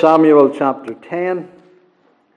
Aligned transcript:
Samuel 0.00 0.48
chapter 0.56 0.94
10. 0.94 1.46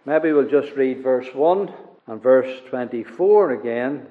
Maybe 0.06 0.34
we'll 0.34 0.50
just 0.50 0.74
read 0.74 1.02
verse 1.02 1.34
1 1.34 1.74
and 2.08 2.22
verse 2.22 2.60
24 2.68 3.52
again. 3.52 4.06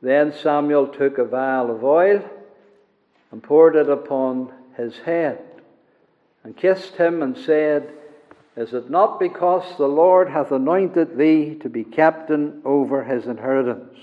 Then 0.00 0.32
Samuel 0.32 0.86
took 0.86 1.18
a 1.18 1.24
vial 1.24 1.74
of 1.74 1.82
oil 1.82 2.22
and 3.32 3.42
poured 3.42 3.74
it 3.74 3.88
upon 3.88 4.52
his 4.76 4.96
head 4.98 5.42
and 6.44 6.56
kissed 6.56 6.94
him 6.94 7.20
and 7.20 7.36
said, 7.36 7.92
Is 8.56 8.72
it 8.72 8.88
not 8.88 9.18
because 9.18 9.76
the 9.76 9.88
Lord 9.88 10.28
hath 10.28 10.52
anointed 10.52 11.16
thee 11.16 11.56
to 11.62 11.68
be 11.68 11.82
captain 11.82 12.62
over 12.64 13.02
his 13.02 13.26
inheritance? 13.26 13.98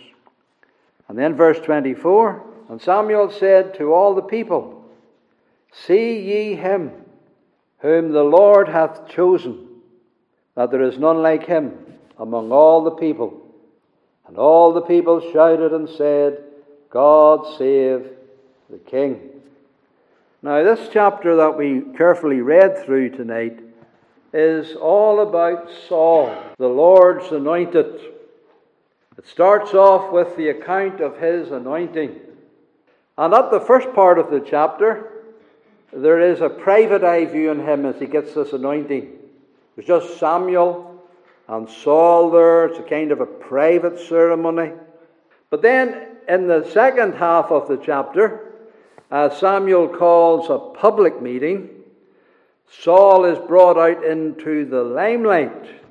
And 1.07 1.17
then 1.17 1.35
verse 1.35 1.61
24 1.61 2.43
And 2.69 2.81
Samuel 2.81 3.31
said 3.31 3.73
to 3.75 3.93
all 3.93 4.15
the 4.15 4.21
people, 4.21 4.83
See 5.71 6.19
ye 6.19 6.55
him 6.55 6.91
whom 7.81 8.11
the 8.11 8.23
Lord 8.23 8.67
hath 8.67 9.07
chosen, 9.07 9.67
that 10.55 10.71
there 10.71 10.83
is 10.83 10.97
none 10.97 11.21
like 11.21 11.45
him 11.45 11.73
among 12.17 12.51
all 12.51 12.83
the 12.83 12.91
people. 12.91 13.41
And 14.27 14.37
all 14.37 14.71
the 14.71 14.81
people 14.81 15.31
shouted 15.33 15.73
and 15.73 15.89
said, 15.89 16.43
God 16.89 17.57
save 17.57 18.07
the 18.69 18.77
King. 18.77 19.29
Now, 20.43 20.63
this 20.63 20.89
chapter 20.91 21.35
that 21.37 21.57
we 21.57 21.81
carefully 21.97 22.41
read 22.41 22.85
through 22.85 23.11
tonight 23.11 23.59
is 24.33 24.75
all 24.75 25.21
about 25.21 25.69
Saul, 25.87 26.35
the 26.57 26.67
Lord's 26.67 27.31
anointed. 27.31 27.99
It 29.17 29.27
starts 29.27 29.73
off 29.73 30.11
with 30.11 30.35
the 30.37 30.49
account 30.49 31.01
of 31.01 31.19
his 31.19 31.51
anointing. 31.51 32.19
And 33.17 33.33
at 33.33 33.51
the 33.51 33.59
first 33.59 33.93
part 33.93 34.17
of 34.17 34.31
the 34.31 34.39
chapter, 34.39 35.20
there 35.93 36.19
is 36.21 36.41
a 36.41 36.49
private 36.49 37.03
eye 37.03 37.25
view 37.25 37.49
on 37.49 37.59
him 37.59 37.85
as 37.85 37.99
he 37.99 38.05
gets 38.05 38.33
this 38.33 38.53
anointing. 38.53 39.11
There's 39.75 39.87
just 39.87 40.19
Samuel 40.19 41.03
and 41.47 41.69
Saul 41.69 42.31
there. 42.31 42.67
It's 42.67 42.79
a 42.79 42.83
kind 42.83 43.11
of 43.11 43.19
a 43.19 43.25
private 43.25 43.99
ceremony. 43.99 44.71
But 45.49 45.61
then 45.61 46.07
in 46.29 46.47
the 46.47 46.69
second 46.71 47.15
half 47.15 47.51
of 47.51 47.67
the 47.67 47.77
chapter, 47.77 48.53
as 49.09 49.37
Samuel 49.37 49.89
calls 49.89 50.49
a 50.49 50.79
public 50.79 51.21
meeting, 51.21 51.69
Saul 52.69 53.25
is 53.25 53.37
brought 53.47 53.77
out 53.77 54.05
into 54.05 54.65
the 54.65 54.83
limelight 54.83 55.81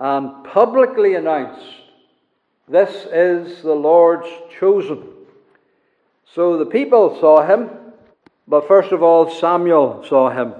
and 0.00 0.44
publicly 0.44 1.16
announced 1.16 1.66
this 2.66 3.06
is 3.12 3.62
the 3.62 3.74
Lord's 3.74 4.28
chosen. 4.58 5.06
So 6.24 6.56
the 6.56 6.66
people 6.66 7.18
saw 7.20 7.46
him 7.46 7.68
but 8.46 8.68
first 8.68 8.92
of 8.92 9.02
all, 9.02 9.30
Samuel 9.30 10.04
saw 10.08 10.30
him. 10.30 10.54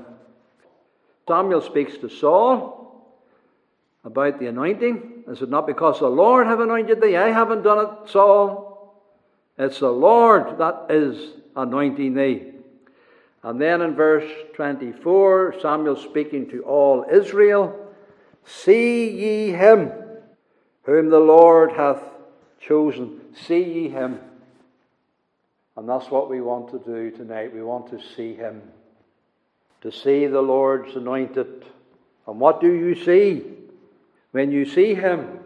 Samuel 1.28 1.60
speaks 1.60 1.96
to 1.98 2.08
Saul 2.08 3.06
about 4.04 4.38
the 4.38 4.46
anointing. 4.46 5.24
Is 5.28 5.42
it 5.42 5.48
not 5.48 5.66
because 5.66 6.00
the 6.00 6.08
Lord 6.08 6.46
have 6.46 6.60
anointed 6.60 7.00
thee? 7.00 7.16
I 7.16 7.30
haven't 7.30 7.62
done 7.62 7.86
it, 7.86 8.10
Saul. 8.10 9.02
It's 9.58 9.80
the 9.80 9.90
Lord 9.90 10.58
that 10.58 10.86
is 10.90 11.34
anointing 11.56 12.14
thee. 12.14 12.50
And 13.42 13.60
then 13.60 13.82
in 13.82 13.94
verse 13.94 14.30
24, 14.54 15.60
Samuel 15.60 15.96
speaking 15.96 16.50
to 16.50 16.62
all 16.62 17.04
Israel 17.10 17.80
See 18.44 19.10
ye 19.10 19.52
him 19.52 19.90
whom 20.82 21.08
the 21.08 21.18
Lord 21.18 21.72
hath 21.72 22.02
chosen. 22.60 23.20
See 23.34 23.62
ye 23.62 23.88
him. 23.88 24.20
And 25.76 25.88
that's 25.88 26.10
what 26.10 26.30
we 26.30 26.40
want 26.40 26.70
to 26.70 26.78
do 26.78 27.10
tonight. 27.10 27.52
We 27.52 27.62
want 27.62 27.88
to 27.90 28.00
see 28.16 28.34
Him, 28.34 28.62
to 29.80 29.90
see 29.90 30.26
the 30.26 30.40
Lord's 30.40 30.94
anointed. 30.94 31.64
And 32.26 32.38
what 32.38 32.60
do 32.60 32.72
you 32.72 32.94
see 32.94 33.42
when 34.30 34.52
you 34.52 34.64
see 34.66 34.94
Him? 34.94 35.40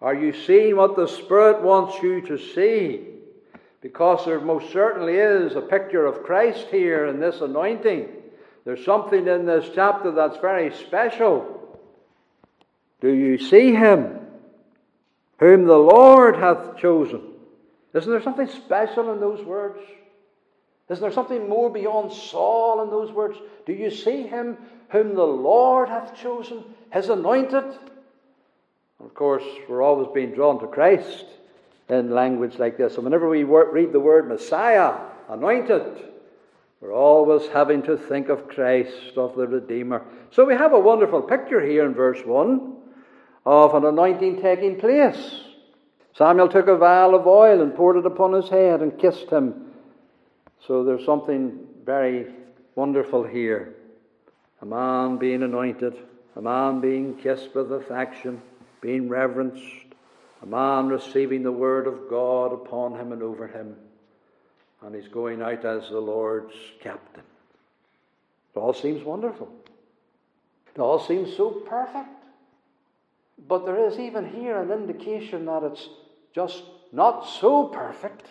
Are 0.00 0.14
you 0.14 0.32
seeing 0.32 0.76
what 0.76 0.96
the 0.96 1.08
Spirit 1.08 1.62
wants 1.62 2.02
you 2.02 2.20
to 2.22 2.38
see? 2.38 3.06
Because 3.80 4.24
there 4.24 4.40
most 4.40 4.72
certainly 4.72 5.14
is 5.14 5.56
a 5.56 5.60
picture 5.60 6.06
of 6.06 6.22
Christ 6.22 6.68
here 6.70 7.06
in 7.06 7.18
this 7.18 7.40
anointing. 7.40 8.08
There's 8.64 8.84
something 8.84 9.26
in 9.26 9.46
this 9.46 9.68
chapter 9.74 10.12
that's 10.12 10.38
very 10.38 10.72
special. 10.74 11.78
Do 13.00 13.08
you 13.08 13.38
see 13.38 13.74
Him, 13.74 14.20
whom 15.38 15.64
the 15.64 15.78
Lord 15.78 16.36
hath 16.36 16.76
chosen? 16.76 17.22
Isn't 17.94 18.10
there 18.10 18.22
something 18.22 18.48
special 18.48 19.12
in 19.12 19.20
those 19.20 19.44
words? 19.44 19.80
Isn't 20.88 21.02
there 21.02 21.12
something 21.12 21.48
more 21.48 21.70
beyond 21.70 22.12
Saul 22.12 22.82
in 22.82 22.90
those 22.90 23.12
words? 23.12 23.38
Do 23.66 23.72
you 23.72 23.90
see 23.90 24.22
him 24.22 24.56
whom 24.90 25.14
the 25.14 25.22
Lord 25.22 25.88
hath 25.88 26.16
chosen, 26.16 26.64
his 26.92 27.08
anointed? 27.08 27.64
Of 29.04 29.14
course, 29.14 29.44
we're 29.68 29.82
always 29.82 30.08
being 30.12 30.32
drawn 30.32 30.58
to 30.60 30.66
Christ 30.66 31.26
in 31.88 32.10
language 32.10 32.58
like 32.58 32.76
this. 32.76 32.96
And 32.96 33.04
whenever 33.04 33.28
we 33.28 33.44
read 33.44 33.92
the 33.92 34.00
word 34.00 34.28
Messiah, 34.28 34.94
anointed, 35.28 36.04
we're 36.80 36.94
always 36.94 37.46
having 37.48 37.82
to 37.82 37.96
think 37.96 38.28
of 38.28 38.48
Christ, 38.48 39.16
of 39.16 39.36
the 39.36 39.46
Redeemer. 39.46 40.04
So 40.30 40.44
we 40.44 40.54
have 40.54 40.72
a 40.72 40.78
wonderful 40.78 41.22
picture 41.22 41.60
here 41.60 41.84
in 41.86 41.94
verse 41.94 42.24
1 42.24 42.76
of 43.46 43.74
an 43.74 43.84
anointing 43.84 44.40
taking 44.40 44.78
place. 44.78 45.40
Samuel 46.20 46.50
took 46.50 46.68
a 46.68 46.76
vial 46.76 47.14
of 47.14 47.26
oil 47.26 47.62
and 47.62 47.74
poured 47.74 47.96
it 47.96 48.04
upon 48.04 48.34
his 48.34 48.50
head 48.50 48.82
and 48.82 48.98
kissed 48.98 49.30
him. 49.30 49.72
So 50.66 50.84
there's 50.84 51.06
something 51.06 51.66
very 51.82 52.26
wonderful 52.74 53.24
here. 53.24 53.74
A 54.60 54.66
man 54.66 55.16
being 55.16 55.42
anointed, 55.42 55.96
a 56.36 56.42
man 56.42 56.82
being 56.82 57.16
kissed 57.16 57.54
with 57.54 57.72
affection, 57.72 58.42
being 58.82 59.08
reverenced, 59.08 59.64
a 60.42 60.46
man 60.46 60.88
receiving 60.88 61.42
the 61.42 61.52
word 61.52 61.86
of 61.86 62.10
God 62.10 62.52
upon 62.52 63.00
him 63.00 63.12
and 63.12 63.22
over 63.22 63.46
him. 63.46 63.74
And 64.82 64.94
he's 64.94 65.08
going 65.08 65.40
out 65.40 65.64
as 65.64 65.88
the 65.88 66.00
Lord's 66.00 66.54
captain. 66.82 67.24
It 68.54 68.58
all 68.58 68.74
seems 68.74 69.02
wonderful. 69.02 69.50
It 70.74 70.80
all 70.80 70.98
seems 70.98 71.34
so 71.34 71.50
perfect. 71.50 72.10
But 73.48 73.64
there 73.64 73.88
is 73.88 73.98
even 73.98 74.30
here 74.30 74.60
an 74.60 74.70
indication 74.70 75.46
that 75.46 75.62
it's 75.62 75.88
just 76.34 76.62
not 76.92 77.26
so 77.26 77.68
perfect 77.68 78.26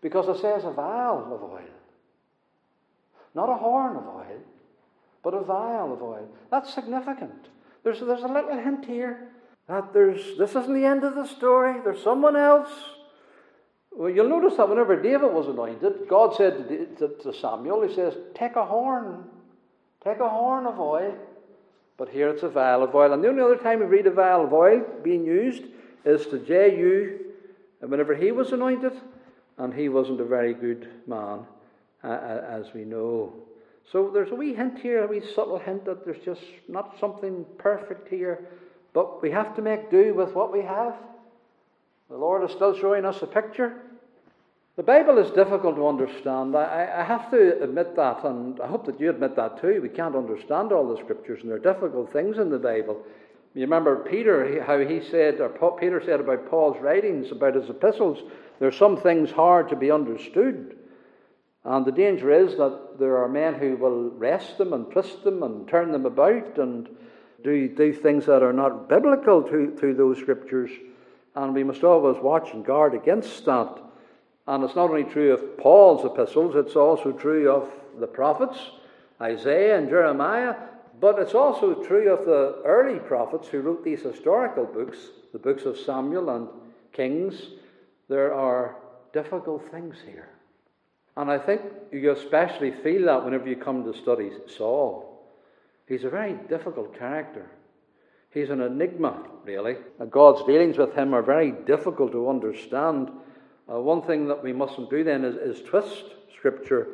because 0.00 0.28
it 0.28 0.40
says 0.40 0.64
a 0.64 0.70
vial 0.70 1.32
of 1.32 1.42
oil. 1.42 1.60
Not 3.34 3.48
a 3.48 3.54
horn 3.54 3.96
of 3.96 4.06
oil, 4.06 4.40
but 5.22 5.34
a 5.34 5.40
vial 5.40 5.92
of 5.92 6.02
oil. 6.02 6.28
That's 6.50 6.72
significant. 6.74 7.48
There's, 7.84 8.00
there's 8.00 8.22
a 8.22 8.28
little 8.28 8.58
hint 8.58 8.84
here 8.84 9.28
that 9.68 9.92
there's, 9.92 10.36
this 10.36 10.50
isn't 10.50 10.74
the 10.74 10.84
end 10.84 11.04
of 11.04 11.14
the 11.14 11.26
story. 11.26 11.80
There's 11.82 12.02
someone 12.02 12.36
else. 12.36 12.70
Well, 13.90 14.10
you'll 14.10 14.28
notice 14.28 14.56
that 14.56 14.68
whenever 14.68 15.00
David 15.00 15.32
was 15.32 15.48
anointed, 15.48 16.08
God 16.08 16.34
said 16.34 16.98
to, 16.98 17.34
Samuel, 17.34 17.86
He 17.86 17.94
says, 17.94 18.14
Take 18.34 18.56
a 18.56 18.64
horn, 18.64 19.24
take 20.02 20.18
a 20.18 20.28
horn 20.28 20.66
of 20.66 20.80
oil. 20.80 21.14
But 21.98 22.08
here 22.08 22.30
it's 22.30 22.42
a 22.42 22.48
vial 22.48 22.82
of 22.82 22.94
oil. 22.94 23.12
And 23.12 23.22
the 23.22 23.28
only 23.28 23.42
other 23.42 23.56
time 23.56 23.80
we 23.80 23.86
read 23.86 24.06
a 24.06 24.10
vial 24.10 24.44
of 24.44 24.52
oil 24.52 24.84
being 25.04 25.24
used 25.24 25.64
is 26.04 26.26
to 26.26 26.38
Jehu, 26.38 27.18
and 27.80 27.90
whenever 27.90 28.14
he 28.14 28.32
was 28.32 28.52
anointed, 28.52 28.92
and 29.58 29.72
he 29.72 29.88
wasn't 29.88 30.20
a 30.20 30.24
very 30.24 30.54
good 30.54 30.88
man, 31.06 31.40
uh, 32.02 32.08
as 32.08 32.66
we 32.74 32.84
know. 32.84 33.32
So 33.90 34.10
there's 34.12 34.30
a 34.30 34.34
wee 34.34 34.54
hint 34.54 34.78
here, 34.78 35.04
a 35.04 35.06
wee 35.06 35.22
subtle 35.34 35.58
hint 35.58 35.84
that 35.84 36.04
there's 36.04 36.24
just 36.24 36.42
not 36.68 36.98
something 36.98 37.44
perfect 37.58 38.08
here, 38.08 38.46
but 38.92 39.22
we 39.22 39.30
have 39.30 39.54
to 39.56 39.62
make 39.62 39.90
do 39.90 40.14
with 40.14 40.34
what 40.34 40.52
we 40.52 40.62
have. 40.62 40.94
The 42.08 42.16
Lord 42.16 42.44
is 42.44 42.54
still 42.54 42.78
showing 42.78 43.04
us 43.04 43.22
a 43.22 43.26
picture. 43.26 43.80
The 44.76 44.82
Bible 44.82 45.18
is 45.18 45.30
difficult 45.32 45.76
to 45.76 45.86
understand. 45.86 46.56
I, 46.56 46.90
I, 46.96 47.04
have 47.04 47.30
to 47.30 47.62
admit 47.62 47.94
that, 47.96 48.24
and 48.24 48.58
I 48.58 48.66
hope 48.66 48.86
that 48.86 48.98
you 48.98 49.10
admit 49.10 49.36
that 49.36 49.60
too. 49.60 49.80
We 49.82 49.90
can't 49.90 50.16
understand 50.16 50.72
all 50.72 50.94
the 50.94 51.02
scriptures, 51.02 51.40
and 51.42 51.50
there 51.50 51.58
are 51.58 51.74
difficult 51.74 52.10
things 52.10 52.38
in 52.38 52.48
the 52.48 52.58
Bible. 52.58 53.02
You 53.54 53.62
remember 53.62 53.96
Peter, 53.96 54.62
how 54.64 54.78
he 54.78 55.02
said, 55.02 55.40
or 55.40 55.50
Peter 55.78 56.02
said 56.02 56.20
about 56.20 56.48
Paul's 56.48 56.80
writings, 56.80 57.30
about 57.30 57.54
his 57.54 57.68
epistles, 57.68 58.18
there's 58.58 58.76
some 58.76 58.96
things 58.96 59.30
hard 59.30 59.68
to 59.68 59.76
be 59.76 59.90
understood. 59.90 60.76
And 61.64 61.84
the 61.84 61.92
danger 61.92 62.30
is 62.30 62.56
that 62.56 62.98
there 62.98 63.18
are 63.18 63.28
men 63.28 63.54
who 63.54 63.76
will 63.76 64.10
wrest 64.10 64.56
them 64.56 64.72
and 64.72 64.90
twist 64.90 65.22
them 65.22 65.42
and 65.42 65.68
turn 65.68 65.92
them 65.92 66.06
about 66.06 66.58
and 66.58 66.88
do, 67.44 67.68
do 67.68 67.92
things 67.92 68.24
that 68.26 68.42
are 68.42 68.54
not 68.54 68.88
biblical 68.88 69.42
to, 69.42 69.76
to 69.80 69.94
those 69.94 70.18
scriptures. 70.18 70.70
And 71.34 71.54
we 71.54 71.62
must 71.62 71.84
always 71.84 72.22
watch 72.22 72.52
and 72.52 72.64
guard 72.64 72.94
against 72.94 73.44
that. 73.44 73.78
And 74.46 74.64
it's 74.64 74.74
not 74.74 74.90
only 74.90 75.04
true 75.04 75.32
of 75.32 75.58
Paul's 75.58 76.04
epistles, 76.04 76.56
it's 76.56 76.74
also 76.74 77.12
true 77.12 77.50
of 77.50 77.70
the 78.00 78.06
prophets, 78.06 78.58
Isaiah 79.20 79.78
and 79.78 79.88
Jeremiah, 79.88 80.56
but 81.00 81.18
it's 81.18 81.34
also 81.34 81.74
true 81.74 82.12
of 82.12 82.24
the 82.24 82.62
early 82.64 82.98
prophets 82.98 83.48
who 83.48 83.60
wrote 83.60 83.84
these 83.84 84.02
historical 84.02 84.64
books, 84.64 84.98
the 85.32 85.38
books 85.38 85.64
of 85.64 85.78
Samuel 85.78 86.30
and 86.30 86.48
Kings. 86.92 87.34
There 88.08 88.32
are 88.34 88.76
difficult 89.12 89.70
things 89.70 89.96
here. 90.06 90.28
And 91.16 91.30
I 91.30 91.38
think 91.38 91.62
you 91.90 92.12
especially 92.12 92.70
feel 92.70 93.06
that 93.06 93.24
whenever 93.24 93.48
you 93.48 93.56
come 93.56 93.84
to 93.84 93.98
study 93.98 94.30
Saul. 94.56 95.08
He's 95.86 96.04
a 96.04 96.10
very 96.10 96.34
difficult 96.48 96.98
character. 96.98 97.50
He's 98.30 98.48
an 98.48 98.62
enigma, 98.62 99.22
really. 99.44 99.76
God's 100.10 100.44
dealings 100.46 100.78
with 100.78 100.94
him 100.94 101.14
are 101.14 101.22
very 101.22 101.52
difficult 101.52 102.12
to 102.12 102.30
understand. 102.30 103.10
Uh, 103.70 103.78
one 103.78 104.02
thing 104.02 104.26
that 104.28 104.42
we 104.42 104.54
mustn't 104.54 104.88
do 104.88 105.04
then 105.04 105.24
is, 105.24 105.36
is 105.36 105.62
twist 105.68 106.04
Scripture 106.34 106.88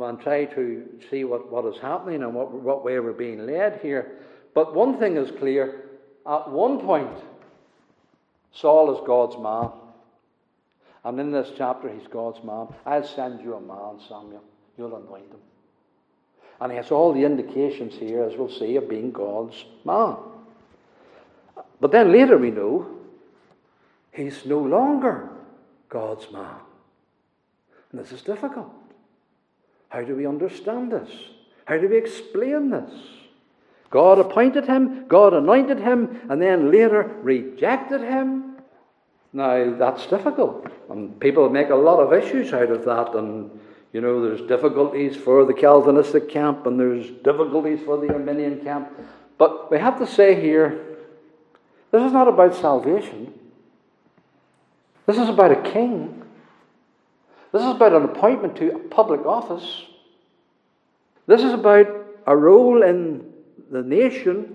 and 0.00 0.20
try 0.20 0.46
to 0.46 0.84
see 1.10 1.24
what, 1.24 1.50
what 1.52 1.66
is 1.66 1.78
happening 1.80 2.22
and 2.22 2.34
what, 2.34 2.50
what 2.50 2.84
way 2.84 2.98
we're 2.98 3.12
being 3.12 3.44
led 3.46 3.80
here. 3.82 4.18
But 4.54 4.74
one 4.74 4.98
thing 4.98 5.16
is 5.16 5.30
clear 5.38 5.90
at 6.26 6.50
one 6.50 6.78
point, 6.78 7.10
Saul 8.52 8.94
is 8.94 9.02
God's 9.06 9.36
man. 9.38 9.70
And 11.04 11.18
in 11.18 11.32
this 11.32 11.50
chapter, 11.56 11.88
he's 11.88 12.06
God's 12.06 12.42
man. 12.44 12.68
I'll 12.86 13.06
send 13.06 13.42
you 13.42 13.54
a 13.54 13.60
man, 13.60 14.00
Samuel. 14.08 14.42
You'll 14.78 14.94
anoint 14.94 15.30
him. 15.30 15.40
And 16.60 16.70
he 16.70 16.76
has 16.76 16.92
all 16.92 17.12
the 17.12 17.24
indications 17.24 17.94
here, 17.94 18.22
as 18.22 18.36
we'll 18.36 18.48
see, 18.48 18.76
of 18.76 18.88
being 18.88 19.10
God's 19.10 19.64
man. 19.84 20.16
But 21.80 21.90
then 21.90 22.12
later 22.12 22.38
we 22.38 22.52
know 22.52 22.86
he's 24.12 24.46
no 24.46 24.60
longer 24.60 25.28
God's 25.88 26.30
man. 26.30 26.54
And 27.90 28.00
this 28.00 28.12
is 28.12 28.22
difficult. 28.22 28.70
How 29.92 30.00
do 30.00 30.16
we 30.16 30.26
understand 30.26 30.90
this? 30.90 31.10
How 31.66 31.76
do 31.76 31.86
we 31.86 31.98
explain 31.98 32.70
this? 32.70 32.90
God 33.90 34.18
appointed 34.18 34.66
him, 34.66 35.06
God 35.06 35.34
anointed 35.34 35.80
him, 35.80 36.18
and 36.30 36.40
then 36.40 36.70
later 36.70 37.02
rejected 37.20 38.00
him. 38.00 38.56
Now, 39.34 39.76
that's 39.76 40.06
difficult. 40.06 40.66
And 40.88 41.20
people 41.20 41.50
make 41.50 41.68
a 41.68 41.74
lot 41.74 42.00
of 42.00 42.14
issues 42.14 42.54
out 42.54 42.70
of 42.70 42.86
that. 42.86 43.14
And, 43.14 43.50
you 43.92 44.00
know, 44.00 44.26
there's 44.26 44.40
difficulties 44.48 45.14
for 45.14 45.44
the 45.44 45.52
Calvinistic 45.52 46.30
camp 46.30 46.64
and 46.64 46.80
there's 46.80 47.10
difficulties 47.22 47.80
for 47.84 47.98
the 47.98 48.14
Arminian 48.14 48.60
camp. 48.60 48.90
But 49.36 49.70
we 49.70 49.78
have 49.78 49.98
to 49.98 50.06
say 50.06 50.40
here 50.40 50.86
this 51.90 52.02
is 52.02 52.12
not 52.12 52.28
about 52.28 52.54
salvation. 52.54 53.34
This 55.04 55.18
is 55.18 55.28
about 55.28 55.50
a 55.50 55.70
king. 55.70 56.21
This 57.52 57.62
is 57.62 57.68
about 57.68 57.92
an 57.92 58.04
appointment 58.04 58.56
to 58.56 58.74
a 58.74 58.78
public 58.78 59.26
office. 59.26 59.84
This 61.26 61.42
is 61.42 61.52
about 61.52 61.86
a 62.26 62.36
role 62.36 62.82
in 62.82 63.30
the 63.70 63.82
nation 63.82 64.54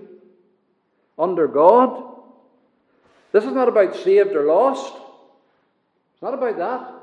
under 1.18 1.46
God. 1.46 2.04
This 3.32 3.44
is 3.44 3.52
not 3.52 3.68
about 3.68 3.94
saved 3.94 4.34
or 4.34 4.44
lost. 4.44 4.94
It's 6.14 6.22
not 6.22 6.34
about 6.34 6.58
that. 6.58 6.94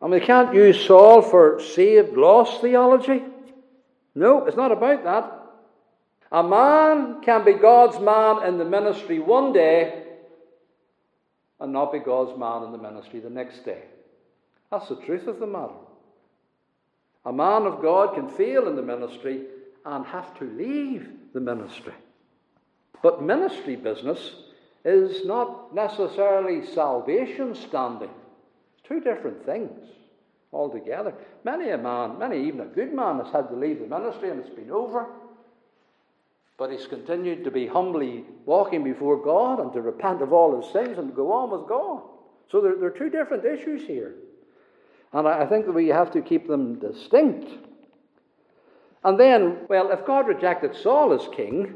And 0.00 0.10
we 0.10 0.18
can't 0.18 0.52
use 0.52 0.84
Saul 0.84 1.22
for 1.22 1.60
saved, 1.60 2.16
lost 2.16 2.60
theology. 2.60 3.22
No, 4.16 4.44
it's 4.46 4.56
not 4.56 4.72
about 4.72 5.04
that. 5.04 5.38
A 6.32 6.42
man 6.42 7.22
can 7.22 7.44
be 7.44 7.52
God's 7.52 8.00
man 8.00 8.44
in 8.46 8.58
the 8.58 8.64
ministry 8.64 9.20
one 9.20 9.52
day 9.52 10.04
and 11.60 11.72
not 11.72 11.92
be 11.92 12.00
God's 12.00 12.36
man 12.36 12.64
in 12.64 12.72
the 12.72 12.78
ministry 12.78 13.20
the 13.20 13.30
next 13.30 13.64
day. 13.64 13.82
That's 14.72 14.88
the 14.88 14.96
truth 14.96 15.26
of 15.26 15.38
the 15.38 15.46
matter. 15.46 15.74
A 17.26 17.32
man 17.32 17.66
of 17.66 17.82
God 17.82 18.14
can 18.14 18.30
fail 18.30 18.66
in 18.68 18.74
the 18.74 18.82
ministry 18.82 19.42
and 19.84 20.06
have 20.06 20.36
to 20.38 20.44
leave 20.44 21.08
the 21.34 21.40
ministry. 21.40 21.92
But 23.02 23.22
ministry 23.22 23.76
business 23.76 24.34
is 24.82 25.26
not 25.26 25.74
necessarily 25.74 26.66
salvation 26.66 27.54
standing. 27.54 28.08
It's 28.08 28.88
two 28.88 29.00
different 29.00 29.44
things 29.44 29.90
altogether. 30.54 31.12
Many 31.44 31.68
a 31.68 31.78
man, 31.78 32.18
many 32.18 32.46
even 32.46 32.60
a 32.60 32.66
good 32.66 32.94
man, 32.94 33.18
has 33.18 33.30
had 33.30 33.50
to 33.50 33.56
leave 33.56 33.78
the 33.78 33.86
ministry 33.86 34.30
and 34.30 34.40
it's 34.40 34.48
been 34.48 34.70
over. 34.70 35.06
But 36.56 36.72
he's 36.72 36.86
continued 36.86 37.44
to 37.44 37.50
be 37.50 37.66
humbly 37.66 38.24
walking 38.46 38.84
before 38.84 39.22
God 39.22 39.60
and 39.60 39.70
to 39.74 39.82
repent 39.82 40.22
of 40.22 40.32
all 40.32 40.60
his 40.60 40.72
sins 40.72 40.96
and 40.96 41.10
to 41.10 41.14
go 41.14 41.30
on 41.30 41.50
with 41.50 41.68
God. 41.68 42.02
So 42.50 42.62
there, 42.62 42.76
there 42.76 42.88
are 42.88 42.98
two 42.98 43.10
different 43.10 43.44
issues 43.44 43.82
here. 43.82 44.14
And 45.12 45.28
I, 45.28 45.46
think 45.46 45.66
that 45.66 45.72
we 45.72 45.88
have 45.88 46.10
to 46.12 46.22
keep 46.22 46.48
them 46.48 46.78
distinct. 46.78 47.50
And 49.04 49.18
then, 49.20 49.66
well, 49.68 49.90
if 49.90 50.06
God 50.06 50.26
rejected 50.26 50.74
Saul 50.74 51.12
as 51.12 51.28
king, 51.34 51.74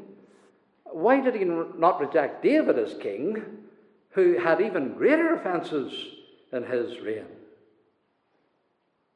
why 0.85 1.21
did 1.21 1.35
he 1.35 1.45
not 1.45 2.01
reject 2.01 2.43
David 2.43 2.79
as 2.79 2.95
king, 2.95 3.43
who 4.11 4.39
had 4.39 4.61
even 4.61 4.95
greater 4.95 5.35
offenses 5.35 5.93
in 6.53 6.63
his 6.63 6.99
reign? 7.01 7.27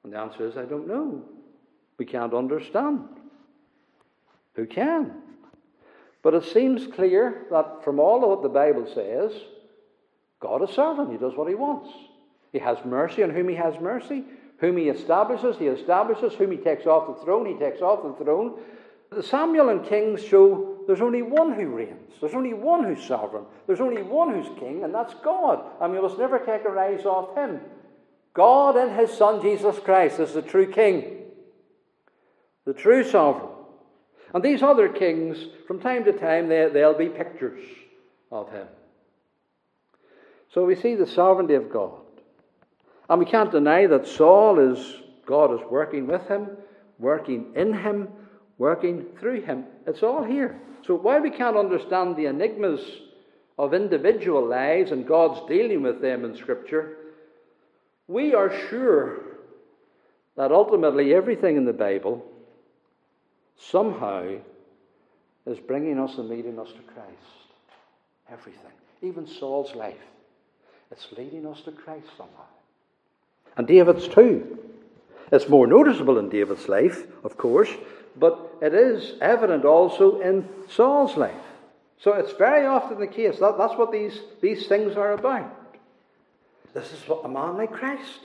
And 0.05 0.12
the 0.12 0.19
answer 0.19 0.46
is, 0.46 0.56
I 0.56 0.64
don't 0.64 0.88
know. 0.88 1.22
We 1.99 2.05
can't 2.05 2.34
understand. 2.34 3.08
Who 4.55 4.67
can? 4.67 5.22
But 6.22 6.34
it 6.34 6.44
seems 6.44 6.87
clear 6.87 7.46
that 7.50 7.82
from 7.84 7.99
all 7.99 8.22
of 8.22 8.28
what 8.28 8.43
the 8.43 8.49
Bible 8.49 8.87
says, 8.93 9.32
God 10.40 10.69
is 10.69 10.75
sovereign. 10.75 11.11
He 11.11 11.17
does 11.17 11.37
what 11.37 11.49
he 11.49 11.55
wants. 11.55 11.90
He 12.52 12.58
has 12.58 12.79
mercy 12.85 13.23
on 13.23 13.31
whom 13.31 13.49
he 13.49 13.55
has 13.55 13.79
mercy. 13.81 14.25
Whom 14.58 14.76
he 14.76 14.88
establishes, 14.88 15.56
he 15.56 15.67
establishes. 15.67 16.35
Whom 16.35 16.50
he 16.50 16.58
takes 16.58 16.87
off 16.87 17.17
the 17.17 17.25
throne, 17.25 17.47
he 17.47 17.55
takes 17.55 17.81
off 17.81 18.02
the 18.02 18.25
throne. 18.25 18.58
The 19.11 19.23
Samuel 19.23 19.70
and 19.70 19.85
Kings 19.85 20.23
show 20.23 20.79
there's 20.87 21.00
only 21.00 21.23
one 21.23 21.52
who 21.52 21.69
reigns. 21.69 22.14
There's 22.20 22.35
only 22.35 22.52
one 22.52 22.85
who's 22.85 23.05
sovereign. 23.05 23.44
There's 23.67 23.81
only 23.81 24.02
one 24.02 24.35
who's 24.35 24.58
king, 24.58 24.85
and 24.85 24.94
that's 24.94 25.14
God. 25.23 25.64
And 25.81 25.93
we 25.93 26.00
must 26.00 26.19
never 26.19 26.38
take 26.38 26.64
our 26.64 26.79
eyes 26.79 27.05
off 27.05 27.35
him. 27.37 27.61
God 28.35 28.76
and 28.76 28.99
his 28.99 29.12
Son 29.12 29.41
Jesus 29.41 29.79
Christ 29.79 30.20
is 30.20 30.32
the 30.32 30.43
true 30.43 30.70
king, 30.70 31.19
the 32.64 32.75
true 32.75 33.03
sovereign. 33.03 33.50
And 34.32 34.44
these 34.44 34.62
other 34.62 34.88
kings, 34.88 35.38
from 35.67 35.81
time 35.81 36.05
to 36.05 36.12
time, 36.12 36.49
they, 36.49 36.69
they'll 36.73 36.96
be 36.96 37.08
pictures 37.08 37.61
of 38.31 38.50
him. 38.53 38.67
So 40.53 40.64
we 40.64 40.76
see 40.76 40.94
the 40.94 41.06
sovereignty 41.06 41.55
of 41.55 41.70
God. 41.70 42.00
And 43.11 43.19
we 43.19 43.27
can't 43.27 43.51
deny 43.51 43.89
that 43.89 44.07
Saul 44.07 44.61
is, 44.61 44.79
God 45.27 45.53
is 45.53 45.69
working 45.69 46.07
with 46.07 46.27
him, 46.29 46.49
working 47.01 47.53
in 47.57 47.75
him, 47.75 48.07
working 48.57 49.05
through 49.19 49.43
him. 49.43 49.65
It's 49.85 50.05
all 50.05 50.23
here. 50.23 50.61
So 50.87 50.95
while 50.95 51.21
we 51.21 51.31
can't 51.31 51.57
understand 51.57 52.15
the 52.15 52.27
enigmas 52.27 52.81
of 53.59 53.75
individual 53.75 54.47
lives 54.47 54.93
and 54.93 55.09
God's 55.09 55.41
dealing 55.49 55.83
with 55.83 56.01
them 56.01 56.25
in 56.25 56.37
Scripture, 56.37 56.99
we 58.07 58.33
are 58.33 58.57
sure 58.69 59.19
that 60.37 60.53
ultimately 60.53 61.13
everything 61.13 61.56
in 61.56 61.65
the 61.65 61.73
Bible 61.73 62.25
somehow 63.59 64.37
is 65.47 65.59
bringing 65.59 65.99
us 65.99 66.17
and 66.17 66.29
leading 66.29 66.61
us 66.61 66.69
to 66.69 66.93
Christ. 66.94 67.11
Everything. 68.31 68.73
Even 69.03 69.27
Saul's 69.27 69.75
life. 69.75 69.96
It's 70.93 71.08
leading 71.19 71.44
us 71.44 71.61
to 71.63 71.73
Christ 71.73 72.06
somehow. 72.17 72.46
And 73.57 73.67
David's 73.67 74.09
too. 74.09 74.59
It's 75.33 75.49
more 75.49 75.67
noticeable 75.67 76.19
in 76.19 76.29
David's 76.29 76.69
life, 76.69 77.07
of 77.23 77.37
course, 77.37 77.71
but 78.17 78.57
it 78.61 78.75
is 78.75 79.15
evident 79.21 79.65
also 79.65 80.21
in 80.21 80.49
Saul's 80.69 81.17
life. 81.17 81.35
So 81.99 82.15
it's 82.15 82.33
very 82.33 82.67
often 82.67 82.99
the 82.99 83.07
case. 83.07 83.39
That, 83.39 83.59
that's 83.59 83.77
what 83.77 83.93
these, 83.93 84.19
these 84.41 84.67
things 84.67 84.97
are 84.97 85.13
about. 85.13 85.57
This 86.75 86.93
is 86.93 87.07
what 87.07 87.25
a 87.25 87.29
man 87.29 87.57
like 87.57 87.73
Christ. 87.73 88.21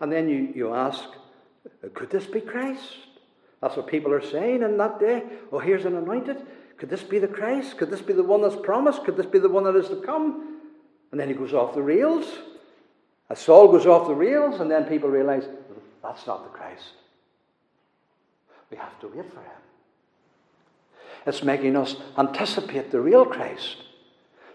And 0.00 0.12
then 0.12 0.28
you, 0.28 0.52
you 0.54 0.74
ask, 0.74 1.04
could 1.94 2.10
this 2.10 2.26
be 2.26 2.40
Christ? 2.40 2.96
That's 3.60 3.76
what 3.76 3.86
people 3.86 4.12
are 4.12 4.24
saying 4.24 4.62
in 4.62 4.76
that 4.78 5.00
day. 5.00 5.24
Oh, 5.50 5.58
here's 5.58 5.84
an 5.84 5.96
anointed. 5.96 6.44
Could 6.76 6.90
this 6.90 7.02
be 7.02 7.18
the 7.18 7.28
Christ? 7.28 7.76
Could 7.76 7.90
this 7.90 8.00
be 8.00 8.12
the 8.12 8.22
one 8.22 8.42
that's 8.42 8.56
promised? 8.56 9.04
Could 9.04 9.16
this 9.16 9.26
be 9.26 9.40
the 9.40 9.48
one 9.48 9.64
that 9.64 9.74
is 9.74 9.88
to 9.88 9.96
come? 9.96 10.60
And 11.10 11.20
then 11.20 11.28
he 11.28 11.34
goes 11.34 11.54
off 11.54 11.74
the 11.74 11.82
rails. 11.82 12.26
As 13.30 13.38
Saul 13.38 13.68
goes 13.68 13.86
off 13.86 14.08
the 14.08 14.14
rails, 14.14 14.60
and 14.60 14.70
then 14.70 14.84
people 14.84 15.08
realize 15.08 15.44
mm, 15.44 15.56
that's 16.02 16.26
not 16.26 16.44
the 16.44 16.50
Christ. 16.50 16.92
We 18.70 18.76
have 18.76 18.98
to 19.00 19.08
wait 19.08 19.30
for 19.30 19.40
him. 19.40 19.58
It's 21.26 21.42
making 21.42 21.76
us 21.76 21.96
anticipate 22.16 22.90
the 22.90 23.00
real 23.00 23.24
Christ. 23.24 23.76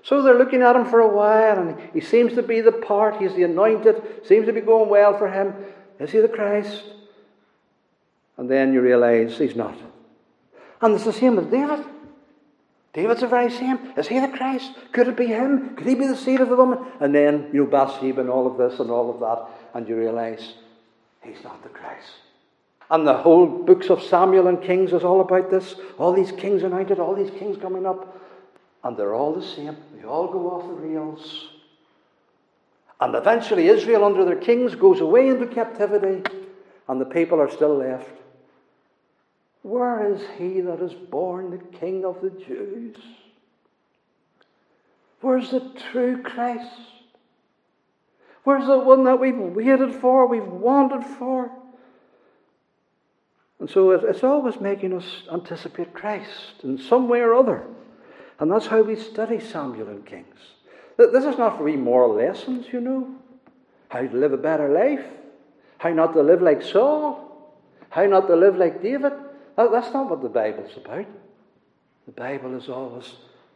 So 0.01 0.21
they're 0.21 0.37
looking 0.37 0.61
at 0.61 0.75
him 0.75 0.85
for 0.85 0.99
a 0.99 1.07
while, 1.07 1.59
and 1.59 1.79
he 1.93 2.01
seems 2.01 2.33
to 2.33 2.43
be 2.43 2.61
the 2.61 2.71
part. 2.71 3.21
He's 3.21 3.33
the 3.35 3.43
anointed. 3.43 4.25
Seems 4.25 4.47
to 4.47 4.53
be 4.53 4.61
going 4.61 4.89
well 4.89 5.17
for 5.17 5.29
him. 5.29 5.53
Is 5.99 6.11
he 6.11 6.19
the 6.19 6.27
Christ? 6.27 6.83
And 8.37 8.49
then 8.49 8.73
you 8.73 8.81
realize 8.81 9.37
he's 9.37 9.55
not. 9.55 9.77
And 10.81 10.95
it's 10.95 11.05
the 11.05 11.13
same 11.13 11.35
with 11.35 11.49
David. 11.49 11.85
David's 12.93 13.21
the 13.21 13.27
very 13.27 13.49
same. 13.49 13.79
Is 13.97 14.07
he 14.07 14.19
the 14.19 14.27
Christ? 14.27 14.71
Could 14.91 15.07
it 15.07 15.17
be 15.17 15.25
him? 15.25 15.75
Could 15.75 15.87
he 15.87 15.95
be 15.95 16.05
the 16.05 16.15
seed 16.15 16.41
of 16.41 16.49
the 16.49 16.55
woman? 16.55 16.79
And 16.99 17.13
then, 17.13 17.49
you 17.51 17.63
know, 17.63 17.69
Bathsheba 17.69 18.21
and 18.21 18.29
all 18.29 18.45
of 18.45 18.57
this 18.57 18.79
and 18.79 18.91
all 18.91 19.09
of 19.09 19.19
that, 19.19 19.47
and 19.73 19.87
you 19.87 19.95
realize 19.95 20.53
he's 21.21 21.43
not 21.43 21.63
the 21.63 21.69
Christ. 21.69 22.11
And 22.91 23.07
the 23.07 23.17
whole 23.17 23.47
books 23.47 23.89
of 23.89 24.03
Samuel 24.03 24.47
and 24.47 24.61
Kings 24.61 24.93
is 24.93 25.03
all 25.03 25.21
about 25.21 25.49
this. 25.49 25.75
All 25.97 26.13
these 26.13 26.31
kings 26.31 26.61
anointed, 26.61 26.99
all 26.99 27.15
these 27.15 27.31
kings 27.31 27.57
coming 27.57 27.87
up. 27.87 28.19
And 28.83 28.95
they're 28.95 29.15
all 29.15 29.33
the 29.33 29.41
same. 29.45 29.75
They 29.95 30.03
all 30.03 30.27
go 30.27 30.51
off 30.51 30.67
the 30.67 30.87
rails. 30.87 31.47
And 33.01 33.15
eventually 33.15 33.69
Israel, 33.69 34.03
under 34.03 34.23
their 34.23 34.35
kings, 34.35 34.75
goes 34.75 34.99
away 34.99 35.29
into 35.29 35.47
captivity, 35.47 36.21
and 36.87 37.01
the 37.01 37.05
people 37.05 37.41
are 37.41 37.49
still 37.49 37.75
left 37.75 38.22
Where 39.63 40.13
is 40.13 40.21
he 40.37 40.61
that 40.61 40.81
is 40.81 40.93
born 40.93 41.51
the 41.51 41.77
King 41.77 42.05
of 42.05 42.21
the 42.21 42.29
Jews? 42.29 42.97
Where's 45.21 45.51
the 45.51 45.71
true 45.91 46.21
Christ? 46.21 46.69
Where's 48.43 48.67
the 48.67 48.77
one 48.77 49.05
that 49.05 49.21
we've 49.21 49.37
waited 49.37 49.95
for, 49.95 50.27
we've 50.27 50.45
wanted 50.45 51.05
for? 51.17 51.49
And 53.61 53.69
so 53.69 53.91
it's 53.91 54.23
always 54.23 54.59
making 54.59 54.91
us 54.91 55.05
anticipate 55.31 55.93
Christ 55.93 56.63
in 56.63 56.77
some 56.77 57.07
way 57.07 57.21
or 57.21 57.33
other. 57.33 57.63
And 58.39 58.51
that's 58.51 58.67
how 58.67 58.81
we 58.81 58.97
study 58.97 59.39
Samuel 59.39 59.87
and 59.87 60.05
Kings. 60.05 60.35
This 60.97 61.23
is 61.23 61.37
not 61.37 61.57
for 61.57 61.63
we 61.63 61.77
moral 61.77 62.15
lessons, 62.15 62.65
you 62.73 62.81
know. 62.81 63.15
How 63.87 64.01
to 64.01 64.17
live 64.17 64.33
a 64.33 64.37
better 64.37 64.67
life, 64.67 65.05
how 65.77 65.93
not 65.93 66.13
to 66.13 66.21
live 66.21 66.41
like 66.41 66.61
Saul, 66.61 67.53
how 67.89 68.05
not 68.07 68.27
to 68.27 68.35
live 68.35 68.57
like 68.57 68.83
David. 68.83 69.13
That's 69.55 69.93
not 69.93 70.09
what 70.09 70.21
the 70.21 70.29
Bible's 70.29 70.75
about. 70.77 71.05
The 72.05 72.11
Bible 72.11 72.55
is 72.55 72.69
always 72.69 73.13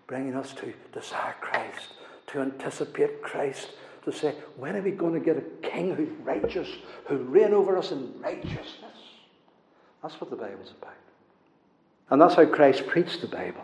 bringing 0.07 0.35
us 0.35 0.53
to 0.53 0.73
desire 0.93 1.35
Christ, 1.41 1.89
to 2.27 2.39
anticipate 2.39 3.21
Christ, 3.21 3.71
to 4.05 4.11
say, 4.11 4.35
when 4.55 4.75
are 4.75 4.81
we 4.81 4.91
going 4.91 5.13
to 5.13 5.19
get 5.19 5.37
a 5.37 5.67
king 5.67 5.93
who's 5.93 6.09
righteous, 6.23 6.69
who'll 7.05 7.17
reign 7.17 7.53
over 7.53 7.77
us 7.77 7.91
in 7.91 8.13
righteousness? 8.21 8.97
That's 10.01 10.19
what 10.21 10.29
the 10.29 10.37
Bible's 10.37 10.73
about. 10.79 10.93
And 12.09 12.21
that's 12.21 12.35
how 12.35 12.45
Christ 12.45 12.87
preached 12.87 13.19
the 13.19 13.27
Bible. 13.27 13.63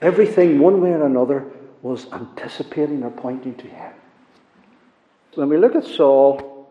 Everything, 0.00 0.60
one 0.60 0.80
way 0.80 0.90
or 0.90 1.04
another, 1.04 1.46
was 1.82 2.06
anticipating 2.12 3.02
or 3.02 3.10
pointing 3.10 3.56
to 3.56 3.66
him. 3.66 3.92
When 5.34 5.48
we 5.48 5.56
look 5.56 5.74
at 5.74 5.84
Saul, 5.84 6.70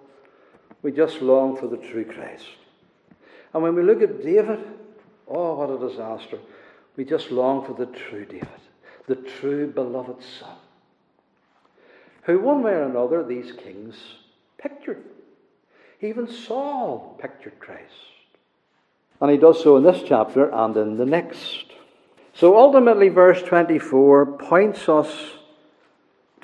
we 0.82 0.92
just 0.92 1.22
long 1.22 1.58
for 1.58 1.68
the 1.68 1.78
true 1.78 2.06
Christ. 2.06 2.46
And 3.54 3.64
when 3.64 3.76
we 3.76 3.84
look 3.84 4.02
at 4.02 4.24
David, 4.24 4.60
oh, 5.28 5.56
what 5.56 5.70
a 5.70 5.90
disaster. 5.90 6.40
We 6.96 7.06
just 7.06 7.32
long 7.32 7.66
for 7.66 7.74
the 7.74 7.86
true 7.86 8.26
David, 8.26 8.48
the 9.08 9.16
true 9.16 9.68
beloved 9.68 10.22
Son, 10.40 10.56
who, 12.24 12.40
one 12.40 12.62
way 12.62 12.74
or 12.74 12.84
another, 12.84 13.24
these 13.24 13.52
kings 13.54 13.96
pictured. 14.58 15.04
Even 16.02 16.28
Saul 16.28 17.18
pictured 17.22 17.60
Christ. 17.60 17.94
And 19.22 19.32
he 19.32 19.38
does 19.38 19.62
so 19.62 19.78
in 19.78 19.84
this 19.84 20.02
chapter 20.06 20.50
and 20.50 20.76
in 20.78 20.98
the 20.98 21.06
next. 21.06 21.66
So 22.34 22.58
ultimately, 22.58 23.10
verse 23.10 23.42
24 23.42 24.38
points 24.38 24.88
us 24.88 25.14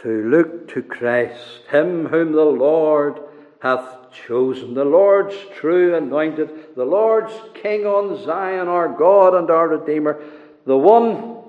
to 0.01 0.09
look 0.09 0.67
to 0.69 0.81
Christ, 0.81 1.61
him 1.69 2.07
whom 2.07 2.33
the 2.33 2.43
Lord 2.43 3.19
hath 3.65 4.11
chosen, 4.11 4.75
the 4.75 4.85
Lord's 4.85 5.35
true 5.55 5.95
anointed, 5.95 6.75
the 6.75 6.85
Lord's 6.85 7.33
King 7.55 7.87
on 7.87 8.23
Zion, 8.23 8.67
our 8.67 8.87
God 8.87 9.33
and 9.33 9.49
our 9.49 9.67
Redeemer, 9.67 10.21
the 10.67 10.77
one 10.77 11.41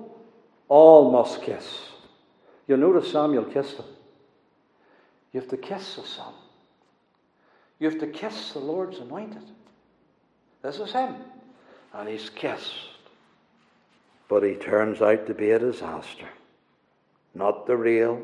all 0.67 1.11
must 1.11 1.43
kiss. 1.43 1.79
You'll 2.67 2.79
notice 2.79 3.11
Samuel 3.11 3.43
kissed 3.43 3.77
him. 3.77 3.85
You 5.31 5.41
have 5.41 5.49
to 5.51 5.57
kiss 5.57 5.95
the 5.95 6.07
Son. 6.07 6.33
You 7.77 7.87
have 7.87 7.99
to 7.99 8.07
kiss 8.07 8.51
the 8.53 8.59
Lord's 8.59 8.97
anointed. 8.97 9.43
This 10.63 10.79
is 10.79 10.91
him. 10.91 11.17
And 11.93 12.09
he's 12.09 12.31
kissed. 12.31 12.73
But 14.27 14.41
he 14.41 14.55
turns 14.55 15.03
out 15.03 15.27
to 15.27 15.35
be 15.35 15.51
a 15.51 15.59
disaster. 15.59 16.29
Not 17.35 17.67
the 17.67 17.77
real, 17.77 18.19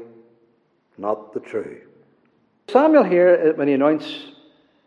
not 0.97 1.35
the 1.35 1.41
true. 1.41 1.81
Samuel 2.67 3.03
here, 3.03 3.51
uh, 3.51 3.57
when 3.57 3.67
he 3.67 3.73
anoints 3.73 4.07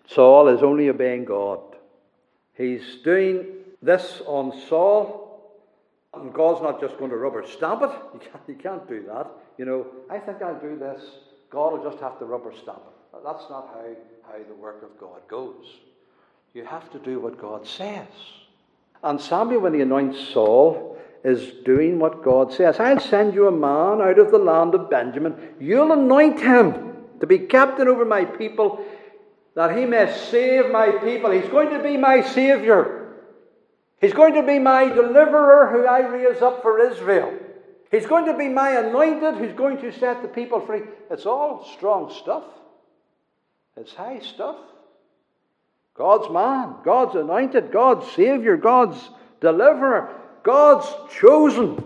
Saul, 0.09 0.49
is 0.49 0.63
only 0.63 0.89
obeying 0.89 1.25
God. 1.25 1.61
He's 2.55 2.99
doing 3.05 3.47
this 3.83 4.23
on 4.27 4.53
Saul, 4.69 5.61
and 6.15 6.33
God's 6.33 6.63
not 6.63 6.81
just 6.81 6.99
going 6.99 7.11
to 7.11 7.17
rubber 7.17 7.45
stamp 7.47 7.83
it. 7.83 7.91
You 8.15 8.21
can't, 8.21 8.43
you 8.49 8.55
can't 8.55 8.89
do 8.89 9.05
that. 9.09 9.29
You 9.59 9.67
know, 9.67 9.87
I 10.11 10.19
think 10.19 10.43
I'll 10.43 10.59
do 10.59 10.79
this. 10.79 11.03
God 11.51 11.73
will 11.73 11.91
just 11.91 12.03
have 12.03 12.19
to 12.19 12.25
rubber 12.25 12.53
stamp 12.53 12.83
it. 12.87 13.21
That's 13.25 13.45
not 13.51 13.69
how, 13.75 13.85
how 14.31 14.39
the 14.39 14.55
work 14.55 14.83
of 14.83 14.99
God 14.99 15.21
goes. 15.29 15.67
You 16.55 16.65
have 16.65 16.91
to 16.93 16.99
do 16.99 17.21
what 17.21 17.39
God 17.39 17.67
says. 17.67 18.09
And 19.03 19.21
Samuel, 19.21 19.61
when 19.61 19.75
he 19.75 19.83
anoints 19.83 20.19
Saul, 20.29 20.99
is 21.23 21.53
doing 21.65 21.99
what 21.99 22.23
God 22.23 22.53
says. 22.53 22.79
I'll 22.79 23.01
send 23.01 23.35
you 23.35 23.49
a 23.49 23.53
man 23.53 24.01
out 24.01 24.19
of 24.19 24.31
the 24.31 24.39
land 24.39 24.75
of 24.75 24.89
Benjamin. 24.89 25.37
You'll 25.59 25.93
anoint 25.93 26.41
him 26.41 26.86
to 27.21 27.27
be 27.27 27.41
captain 27.41 27.89
over 27.89 28.05
my 28.05 28.25
people, 28.25 28.85
that 29.55 29.77
he 29.77 29.87
may 29.87 30.13
save 30.31 30.71
my 30.71 30.91
people. 30.91 31.31
He's 31.31 31.49
going 31.49 31.71
to 31.71 31.83
be 31.83 31.97
my 31.97 32.23
Savior. 32.23 33.15
He's 34.01 34.13
going 34.13 34.35
to 34.35 34.43
be 34.43 34.59
my 34.59 34.89
deliverer 34.89 35.71
who 35.71 35.87
I 35.87 36.01
raise 36.01 36.43
up 36.43 36.63
for 36.63 36.79
Israel. 36.79 37.33
He's 37.91 38.07
going 38.07 38.27
to 38.27 38.37
be 38.37 38.49
my 38.49 38.71
anointed 38.79 39.37
who's 39.37 39.55
going 39.55 39.79
to 39.79 39.93
set 39.93 40.23
the 40.23 40.29
people 40.29 40.61
free. 40.61 40.83
It's 41.11 41.25
all 41.25 41.65
strong 41.77 42.13
stuff. 42.13 42.45
It's 43.77 43.95
high 43.95 44.21
stuff. 44.21 44.57
God's 45.95 46.31
man, 46.31 46.75
God's 46.85 47.15
anointed, 47.15 47.73
God's 47.73 48.11
Savior, 48.13 48.57
God's 48.57 48.99
deliverer, 49.41 50.15
God's 50.43 50.87
chosen. 51.19 51.83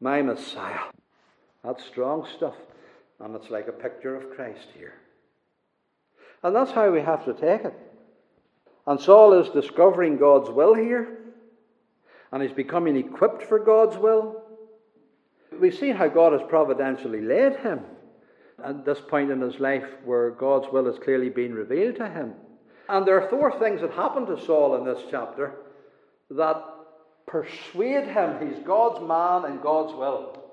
My 0.00 0.22
Messiah. 0.22 0.80
That's 1.62 1.84
strong 1.84 2.26
stuff. 2.36 2.54
And 3.20 3.34
it's 3.34 3.50
like 3.50 3.68
a 3.68 3.72
picture 3.72 4.14
of 4.14 4.30
Christ 4.30 4.68
here. 4.76 4.94
And 6.42 6.54
that's 6.54 6.70
how 6.70 6.90
we 6.90 7.00
have 7.00 7.24
to 7.24 7.34
take 7.34 7.64
it. 7.64 7.74
And 8.86 9.00
Saul 9.00 9.34
is 9.34 9.50
discovering 9.50 10.18
God's 10.18 10.50
will 10.50 10.74
here. 10.74 11.18
And 12.30 12.42
he's 12.42 12.52
becoming 12.52 12.96
equipped 12.96 13.42
for 13.42 13.58
God's 13.58 13.96
will. 13.96 14.42
We've 15.58 15.74
seen 15.74 15.96
how 15.96 16.08
God 16.08 16.32
has 16.32 16.42
providentially 16.48 17.20
led 17.20 17.56
him 17.56 17.80
at 18.64 18.84
this 18.84 19.00
point 19.00 19.30
in 19.30 19.40
his 19.40 19.58
life 19.60 19.86
where 20.04 20.30
God's 20.30 20.70
will 20.72 20.86
has 20.86 20.98
clearly 20.98 21.30
been 21.30 21.54
revealed 21.54 21.96
to 21.96 22.08
him. 22.08 22.34
And 22.88 23.06
there 23.06 23.20
are 23.20 23.28
four 23.28 23.58
things 23.58 23.80
that 23.80 23.92
happen 23.92 24.26
to 24.26 24.44
Saul 24.44 24.76
in 24.76 24.84
this 24.84 25.02
chapter 25.10 25.52
that 26.30 26.62
persuade 27.26 28.08
him 28.08 28.48
he's 28.48 28.58
God's 28.64 29.06
man 29.06 29.50
and 29.50 29.62
God's 29.62 29.94
will. 29.94 30.47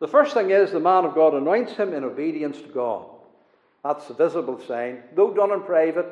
The 0.00 0.08
first 0.08 0.34
thing 0.34 0.50
is 0.50 0.70
the 0.70 0.80
man 0.80 1.04
of 1.04 1.14
God 1.14 1.34
anoints 1.34 1.72
him 1.72 1.92
in 1.92 2.04
obedience 2.04 2.60
to 2.60 2.68
God. 2.68 3.06
That's 3.82 4.06
the 4.06 4.14
visible 4.14 4.60
sign. 4.66 5.02
Though 5.14 5.34
done 5.34 5.52
in 5.52 5.62
private, 5.62 6.06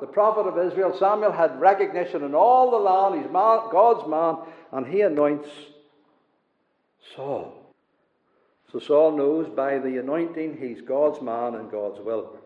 the 0.00 0.06
prophet 0.06 0.46
of 0.46 0.58
Israel, 0.58 0.96
Samuel, 0.98 1.32
had 1.32 1.60
recognition 1.60 2.24
in 2.24 2.34
all 2.34 2.70
the 2.70 2.76
land. 2.76 3.22
He's 3.22 3.32
man, 3.32 3.60
God's 3.70 4.08
man, 4.08 4.36
and 4.72 4.86
he 4.86 5.02
anoints 5.02 5.48
Saul. 7.14 7.74
So 8.72 8.78
Saul 8.78 9.16
knows 9.16 9.48
by 9.48 9.78
the 9.78 9.98
anointing 9.98 10.58
he's 10.60 10.80
God's 10.80 11.20
man 11.20 11.54
and 11.54 11.70
God's 11.70 12.00
will. 12.00 12.38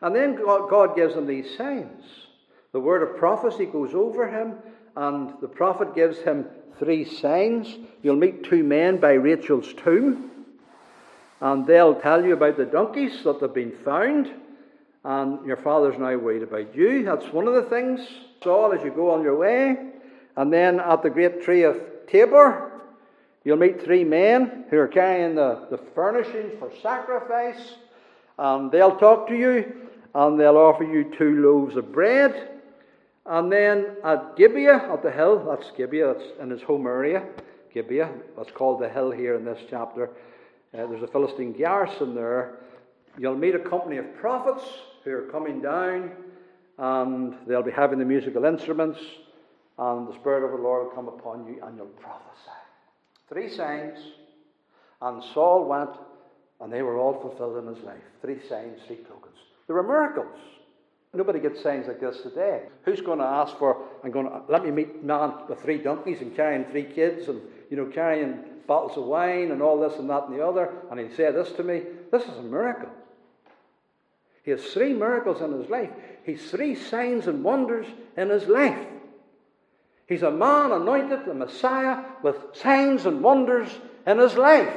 And 0.00 0.14
then 0.14 0.36
God 0.36 0.96
gives 0.96 1.14
him 1.14 1.26
these 1.26 1.56
signs. 1.56 2.04
The 2.72 2.80
word 2.80 3.02
of 3.02 3.18
prophecy 3.18 3.66
goes 3.66 3.94
over 3.94 4.28
him, 4.28 4.56
and 4.96 5.34
the 5.40 5.48
prophet 5.48 5.94
gives 5.94 6.18
him 6.18 6.46
three 6.78 7.04
signs. 7.04 7.76
You'll 8.02 8.16
meet 8.16 8.44
two 8.44 8.62
men 8.62 8.98
by 8.98 9.12
Rachel's 9.12 9.72
tomb, 9.74 10.30
and 11.40 11.66
they'll 11.66 12.00
tell 12.00 12.24
you 12.24 12.34
about 12.34 12.56
the 12.56 12.66
donkeys 12.66 13.22
that 13.24 13.40
have 13.40 13.54
been 13.54 13.72
found, 13.84 14.30
and 15.04 15.44
your 15.46 15.56
father's 15.56 15.98
now 15.98 16.16
worried 16.16 16.42
about 16.42 16.74
you. 16.74 17.04
That's 17.04 17.32
one 17.32 17.48
of 17.48 17.54
the 17.54 17.68
things. 17.68 18.00
Saul, 18.42 18.72
as 18.72 18.82
you 18.84 18.90
go 18.90 19.10
on 19.10 19.22
your 19.22 19.36
way. 19.36 19.76
And 20.36 20.52
then 20.52 20.80
at 20.80 21.02
the 21.02 21.10
great 21.10 21.42
tree 21.42 21.62
of 21.62 21.80
Tabor, 22.08 22.72
You'll 23.44 23.56
meet 23.56 23.82
three 23.82 24.04
men 24.04 24.64
who 24.70 24.78
are 24.78 24.88
carrying 24.88 25.34
the, 25.34 25.66
the 25.70 25.78
furnishings 25.78 26.52
for 26.58 26.70
sacrifice, 26.80 27.74
and 28.38 28.70
they'll 28.70 28.96
talk 28.96 29.28
to 29.28 29.36
you, 29.36 29.88
and 30.14 30.38
they'll 30.38 30.56
offer 30.56 30.84
you 30.84 31.12
two 31.16 31.42
loaves 31.42 31.76
of 31.76 31.92
bread. 31.92 32.51
And 33.24 33.52
then 33.52 33.96
at 34.04 34.36
Gibeah, 34.36 34.90
at 34.92 35.02
the 35.02 35.10
hill, 35.10 35.44
that's 35.48 35.70
Gibeah, 35.76 36.14
that's 36.14 36.40
in 36.40 36.50
his 36.50 36.62
home 36.62 36.86
area, 36.86 37.24
Gibeah, 37.72 38.10
that's 38.36 38.50
called 38.50 38.80
the 38.80 38.88
hill 38.88 39.10
here 39.10 39.36
in 39.36 39.44
this 39.44 39.60
chapter. 39.70 40.10
Uh, 40.74 40.86
there's 40.86 41.02
a 41.02 41.06
Philistine 41.06 41.52
garrison 41.52 42.14
there. 42.14 42.58
You'll 43.18 43.36
meet 43.36 43.54
a 43.54 43.58
company 43.58 43.98
of 43.98 44.16
prophets 44.16 44.64
who 45.04 45.12
are 45.12 45.28
coming 45.30 45.60
down, 45.60 46.12
and 46.78 47.34
they'll 47.46 47.62
be 47.62 47.70
having 47.70 47.98
the 47.98 48.04
musical 48.04 48.44
instruments, 48.44 48.98
and 49.78 50.08
the 50.08 50.14
Spirit 50.14 50.44
of 50.44 50.50
the 50.50 50.62
Lord 50.62 50.86
will 50.86 50.94
come 50.94 51.08
upon 51.08 51.46
you, 51.46 51.62
and 51.62 51.76
you'll 51.76 51.86
prophesy. 51.86 52.50
Three 53.28 53.48
signs, 53.48 53.98
and 55.00 55.22
Saul 55.32 55.66
went, 55.66 55.90
and 56.60 56.72
they 56.72 56.82
were 56.82 56.98
all 56.98 57.20
fulfilled 57.20 57.64
in 57.64 57.74
his 57.74 57.84
life. 57.84 58.02
Three 58.20 58.40
signs, 58.48 58.80
three 58.86 58.96
tokens. 58.96 59.36
There 59.66 59.76
were 59.76 59.82
miracles. 59.82 60.38
Nobody 61.14 61.40
gets 61.40 61.62
signs 61.62 61.86
like 61.88 62.00
this 62.00 62.22
today. 62.22 62.62
Who's 62.84 63.02
going 63.02 63.18
to 63.18 63.24
ask 63.24 63.56
for, 63.58 63.84
I'm 64.02 64.10
going 64.10 64.26
to, 64.26 64.40
let 64.48 64.64
me 64.64 64.70
meet 64.70 65.04
man 65.04 65.34
with 65.46 65.60
three 65.60 65.76
donkeys 65.76 66.22
and 66.22 66.34
carrying 66.34 66.64
three 66.64 66.84
kids 66.84 67.28
and, 67.28 67.40
you 67.70 67.76
know, 67.76 67.86
carrying 67.86 68.42
bottles 68.66 68.96
of 68.96 69.04
wine 69.04 69.50
and 69.50 69.60
all 69.60 69.78
this 69.78 69.98
and 69.98 70.08
that 70.08 70.28
and 70.28 70.38
the 70.38 70.46
other, 70.46 70.72
and 70.90 70.98
he'll 70.98 71.14
say 71.14 71.30
this 71.30 71.52
to 71.52 71.62
me? 71.62 71.82
This 72.10 72.22
is 72.22 72.38
a 72.38 72.42
miracle. 72.42 72.88
He 74.42 74.52
has 74.52 74.64
three 74.64 74.94
miracles 74.94 75.42
in 75.42 75.52
his 75.52 75.68
life. 75.68 75.90
He's 76.24 76.50
three 76.50 76.74
signs 76.74 77.26
and 77.26 77.44
wonders 77.44 77.86
in 78.16 78.30
his 78.30 78.46
life. 78.46 78.86
He's 80.08 80.22
a 80.22 80.30
man 80.30 80.72
anointed, 80.72 81.26
the 81.26 81.34
Messiah, 81.34 82.04
with 82.22 82.36
signs 82.54 83.04
and 83.04 83.22
wonders 83.22 83.68
in 84.06 84.18
his 84.18 84.34
life. 84.34 84.74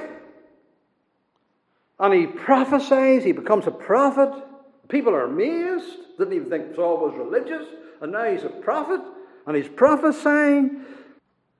And 1.99 2.13
he 2.13 2.27
prophesies, 2.27 3.23
he 3.23 3.31
becomes 3.31 3.67
a 3.67 3.71
prophet. 3.71 4.43
People 4.87 5.13
are 5.13 5.25
amazed. 5.25 6.17
Didn't 6.17 6.33
even 6.33 6.49
think 6.49 6.75
Saul 6.75 6.97
was 6.97 7.15
religious. 7.17 7.67
And 8.01 8.11
now 8.11 8.25
he's 8.25 8.43
a 8.43 8.49
prophet, 8.49 9.01
and 9.47 9.55
he's 9.55 9.69
prophesying. 9.69 10.81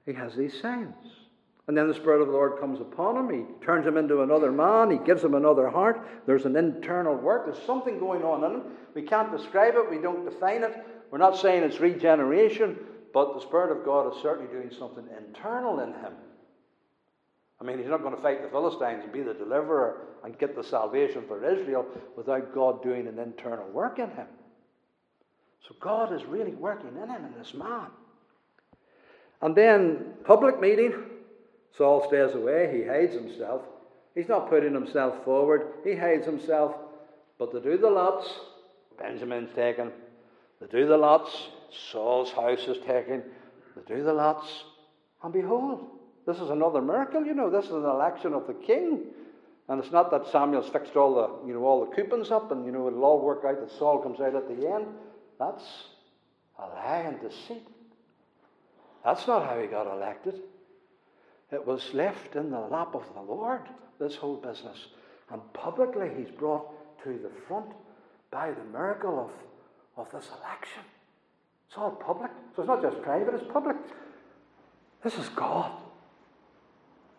He 0.05 0.13
has 0.13 0.35
these 0.35 0.59
signs. 0.61 0.93
And 1.67 1.75
then 1.75 1.87
the 1.87 1.95
Spirit 1.95 2.21
of 2.21 2.27
the 2.27 2.33
Lord 2.33 2.59
comes 2.59 2.79
upon 2.79 3.17
him. 3.17 3.29
He 3.33 3.65
turns 3.65 3.87
him 3.87 3.97
into 3.97 4.21
another 4.21 4.51
man. 4.51 4.91
He 4.91 4.99
gives 4.99 5.23
him 5.23 5.33
another 5.33 5.69
heart. 5.69 6.07
There's 6.27 6.45
an 6.45 6.55
internal 6.55 7.15
work. 7.15 7.45
There's 7.45 7.65
something 7.65 7.97
going 7.97 8.23
on 8.23 8.43
in 8.43 8.59
him. 8.59 8.63
We 8.93 9.01
can't 9.01 9.35
describe 9.35 9.73
it. 9.75 9.89
We 9.89 9.97
don't 9.97 10.25
define 10.25 10.63
it. 10.63 10.85
We're 11.09 11.17
not 11.17 11.37
saying 11.37 11.63
it's 11.63 11.79
regeneration, 11.79 12.77
but 13.13 13.33
the 13.33 13.41
Spirit 13.41 13.75
of 13.75 13.83
God 13.83 14.13
is 14.13 14.21
certainly 14.21 14.51
doing 14.51 14.69
something 14.77 15.05
internal 15.17 15.79
in 15.79 15.93
him. 15.93 16.13
I 17.59 17.63
mean, 17.63 17.77
he's 17.77 17.87
not 17.87 18.01
going 18.01 18.15
to 18.15 18.21
fight 18.21 18.43
the 18.43 18.49
Philistines 18.49 19.01
and 19.03 19.13
be 19.13 19.21
the 19.21 19.33
deliverer 19.33 20.01
and 20.23 20.37
get 20.37 20.55
the 20.55 20.63
salvation 20.63 21.23
for 21.27 21.43
Israel 21.43 21.85
without 22.17 22.53
God 22.53 22.83
doing 22.83 23.07
an 23.07 23.17
internal 23.19 23.67
work 23.69 23.99
in 23.99 24.09
him. 24.11 24.27
So 25.67 25.75
God 25.79 26.13
is 26.13 26.23
really 26.25 26.53
working 26.53 26.89
in 27.01 27.09
him, 27.09 27.25
in 27.25 27.33
this 27.37 27.53
man. 27.53 27.87
And 29.41 29.55
then, 29.55 30.13
public 30.25 30.59
meeting. 30.59 30.93
Saul 31.77 32.07
stays 32.07 32.33
away, 32.35 32.71
he 32.73 32.87
hides 32.87 33.13
himself. 33.13 33.61
He's 34.13 34.29
not 34.29 34.49
putting 34.49 34.73
himself 34.73 35.25
forward, 35.25 35.67
he 35.83 35.95
hides 35.95 36.25
himself. 36.25 36.75
But 37.37 37.51
to 37.51 37.59
do 37.59 37.77
the 37.77 37.89
lots, 37.89 38.27
Benjamin's 38.97 39.53
taken. 39.55 39.91
To 40.61 40.67
do 40.67 40.87
the 40.87 40.95
lots, 40.95 41.49
Saul's 41.91 42.31
house 42.31 42.65
is 42.67 42.77
taken. 42.85 43.23
To 43.73 43.93
do 43.93 44.03
the 44.03 44.13
lots, 44.13 44.47
and 45.21 45.33
behold, 45.33 45.85
this 46.25 46.37
is 46.39 46.49
another 46.49 46.81
miracle, 46.81 47.25
you 47.25 47.33
know. 47.33 47.49
This 47.49 47.65
is 47.65 47.71
an 47.71 47.85
election 47.85 48.33
of 48.33 48.47
the 48.47 48.53
king. 48.53 49.01
And 49.67 49.83
it's 49.83 49.91
not 49.91 50.11
that 50.11 50.27
Samuel's 50.31 50.69
fixed 50.69 50.95
all 50.95 51.15
the, 51.15 51.47
you 51.47 51.53
know, 51.53 51.65
all 51.65 51.85
the 51.85 51.95
coupons 51.95 52.31
up 52.31 52.51
and, 52.51 52.65
you 52.65 52.71
know, 52.71 52.87
it'll 52.87 53.03
all 53.03 53.21
work 53.21 53.43
out 53.45 53.59
that 53.59 53.71
Saul 53.77 53.99
comes 53.99 54.19
out 54.19 54.35
at 54.35 54.47
the 54.47 54.67
end. 54.69 54.85
That's 55.39 55.63
a 56.59 56.67
lie 56.67 57.03
and 57.07 57.19
deceit. 57.19 57.67
That's 59.03 59.27
not 59.27 59.47
how 59.47 59.59
he 59.59 59.67
got 59.67 59.87
elected. 59.87 60.41
It 61.51 61.65
was 61.65 61.93
left 61.93 62.35
in 62.35 62.49
the 62.51 62.59
lap 62.59 62.95
of 62.95 63.03
the 63.13 63.21
Lord, 63.21 63.61
this 63.99 64.15
whole 64.15 64.37
business. 64.37 64.87
And 65.31 65.41
publicly, 65.53 66.09
he's 66.17 66.31
brought 66.31 66.71
to 67.03 67.09
the 67.09 67.31
front 67.47 67.71
by 68.31 68.51
the 68.51 68.63
miracle 68.71 69.19
of, 69.97 70.05
of 70.05 70.11
this 70.11 70.29
election. 70.41 70.83
It's 71.67 71.77
all 71.77 71.91
public. 71.91 72.31
So 72.55 72.63
it's 72.63 72.67
not 72.67 72.81
just 72.81 73.01
private, 73.01 73.33
it's 73.35 73.51
public. 73.51 73.77
This 75.03 75.17
is 75.17 75.29
God. 75.29 75.71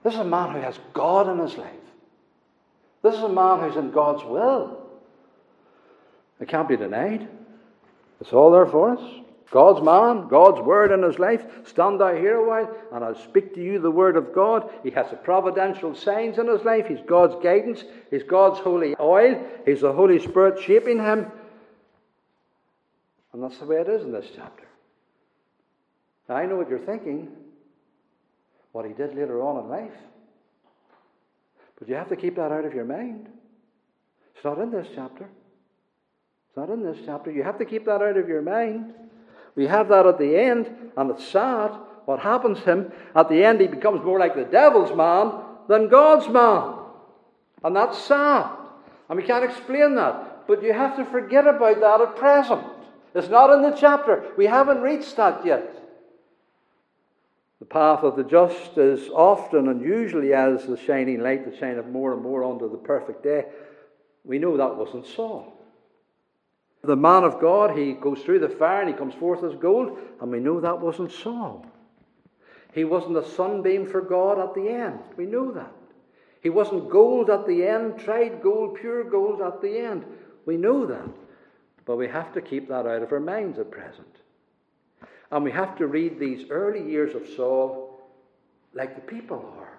This 0.06 0.14
is 0.14 0.20
a 0.20 0.24
man 0.24 0.52
who 0.52 0.60
has 0.60 0.78
God 0.92 1.28
in 1.28 1.40
his 1.40 1.58
life. 1.58 1.72
This 3.02 3.16
is 3.16 3.22
a 3.24 3.28
man 3.28 3.58
who's 3.58 3.76
in 3.76 3.90
God's 3.90 4.22
will. 4.22 4.78
It 6.38 6.46
can't 6.46 6.68
be 6.68 6.76
denied. 6.76 7.26
It's 8.20 8.32
all 8.32 8.52
there 8.52 8.66
for 8.66 8.96
us. 8.96 9.00
God's 9.50 9.84
man, 9.84 10.28
God's 10.28 10.60
word 10.60 10.92
in 10.92 11.02
his 11.02 11.18
life. 11.18 11.44
Stand 11.64 12.00
thou 12.00 12.14
here 12.14 12.36
a 12.36 12.48
while, 12.48 12.72
and 12.92 13.02
I'll 13.02 13.20
speak 13.20 13.52
to 13.56 13.60
you 13.60 13.80
the 13.80 13.90
word 13.90 14.16
of 14.16 14.32
God. 14.32 14.70
He 14.84 14.90
has 14.90 15.10
the 15.10 15.16
providential 15.16 15.92
signs 15.96 16.38
in 16.38 16.46
his 16.46 16.62
life. 16.62 16.86
He's 16.86 17.02
God's 17.04 17.42
guidance. 17.42 17.82
He's 18.08 18.22
God's 18.22 18.60
holy 18.60 18.94
oil. 19.00 19.44
He's 19.64 19.80
the 19.80 19.92
Holy 19.92 20.20
Spirit 20.20 20.62
shaping 20.62 21.00
him. 21.00 21.26
And 23.32 23.42
that's 23.42 23.58
the 23.58 23.66
way 23.66 23.78
it 23.78 23.88
is 23.88 24.04
in 24.04 24.12
this 24.12 24.30
chapter. 24.36 24.68
Now, 26.28 26.36
I 26.36 26.46
know 26.46 26.54
what 26.54 26.70
you're 26.70 26.78
thinking, 26.78 27.28
what 28.76 28.84
he 28.84 28.92
did 28.92 29.16
later 29.16 29.40
on 29.40 29.64
in 29.64 29.70
life. 29.70 29.98
But 31.78 31.88
you 31.88 31.94
have 31.94 32.10
to 32.10 32.16
keep 32.16 32.36
that 32.36 32.52
out 32.52 32.66
of 32.66 32.74
your 32.74 32.84
mind. 32.84 33.26
It's 34.34 34.44
not 34.44 34.58
in 34.58 34.70
this 34.70 34.86
chapter. 34.94 35.24
It's 35.24 36.56
not 36.58 36.68
in 36.68 36.82
this 36.82 36.98
chapter. 37.06 37.30
You 37.30 37.42
have 37.42 37.56
to 37.56 37.64
keep 37.64 37.86
that 37.86 38.02
out 38.02 38.18
of 38.18 38.28
your 38.28 38.42
mind. 38.42 38.92
We 39.54 39.66
have 39.66 39.88
that 39.88 40.04
at 40.04 40.18
the 40.18 40.38
end, 40.38 40.70
and 40.94 41.10
it's 41.10 41.26
sad. 41.26 41.70
What 42.04 42.20
happens 42.20 42.58
to 42.58 42.70
him? 42.70 42.92
At 43.14 43.30
the 43.30 43.42
end, 43.42 43.62
he 43.62 43.66
becomes 43.66 44.04
more 44.04 44.18
like 44.18 44.34
the 44.34 44.44
devil's 44.44 44.94
man 44.94 45.32
than 45.68 45.88
God's 45.88 46.28
man. 46.28 46.74
And 47.64 47.74
that's 47.74 47.96
sad. 47.96 48.50
And 49.08 49.18
we 49.18 49.24
can't 49.24 49.42
explain 49.42 49.94
that. 49.94 50.46
But 50.46 50.62
you 50.62 50.74
have 50.74 50.96
to 50.98 51.06
forget 51.06 51.46
about 51.46 51.80
that 51.80 52.02
at 52.02 52.16
present. 52.16 52.62
It's 53.14 53.30
not 53.30 53.48
in 53.54 53.62
the 53.62 53.74
chapter. 53.74 54.32
We 54.36 54.44
haven't 54.44 54.82
reached 54.82 55.16
that 55.16 55.46
yet. 55.46 55.85
The 57.60 57.66
path 57.66 58.04
of 58.04 58.16
the 58.16 58.24
just 58.24 58.76
is 58.76 59.08
often 59.08 59.68
and 59.68 59.80
usually 59.80 60.34
as 60.34 60.66
the 60.66 60.76
shining 60.76 61.20
light 61.20 61.44
that 61.44 61.58
shineth 61.58 61.86
more 61.86 62.12
and 62.12 62.22
more 62.22 62.44
unto 62.44 62.70
the 62.70 62.76
perfect 62.76 63.22
day. 63.22 63.46
We 64.24 64.38
know 64.38 64.56
that 64.56 64.76
wasn't 64.76 65.06
Saul. 65.06 65.52
The 66.82 66.96
man 66.96 67.24
of 67.24 67.40
God, 67.40 67.76
he 67.76 67.92
goes 67.92 68.20
through 68.20 68.40
the 68.40 68.48
fire 68.48 68.80
and 68.80 68.90
he 68.90 68.94
comes 68.94 69.14
forth 69.14 69.42
as 69.42 69.56
gold, 69.56 69.98
and 70.20 70.30
we 70.30 70.38
know 70.38 70.60
that 70.60 70.80
wasn't 70.80 71.10
Saul. 71.10 71.66
He 72.74 72.84
wasn't 72.84 73.16
a 73.16 73.28
sunbeam 73.28 73.86
for 73.86 74.02
God 74.02 74.38
at 74.38 74.54
the 74.54 74.68
end. 74.68 75.00
We 75.16 75.24
know 75.24 75.50
that. 75.52 75.72
He 76.42 76.50
wasn't 76.50 76.90
gold 76.90 77.30
at 77.30 77.46
the 77.46 77.66
end, 77.66 77.98
tried 77.98 78.42
gold, 78.42 78.76
pure 78.78 79.02
gold 79.02 79.40
at 79.40 79.62
the 79.62 79.78
end. 79.78 80.04
We 80.44 80.56
know 80.56 80.86
that. 80.86 81.08
But 81.86 81.96
we 81.96 82.06
have 82.08 82.34
to 82.34 82.42
keep 82.42 82.68
that 82.68 82.86
out 82.86 83.02
of 83.02 83.12
our 83.12 83.20
minds 83.20 83.58
at 83.58 83.70
present. 83.70 84.15
And 85.30 85.44
we 85.44 85.50
have 85.50 85.76
to 85.78 85.86
read 85.86 86.18
these 86.18 86.48
early 86.50 86.88
years 86.88 87.14
of 87.14 87.26
Saul 87.36 88.00
like 88.74 88.94
the 88.94 89.00
people 89.00 89.54
are, 89.58 89.78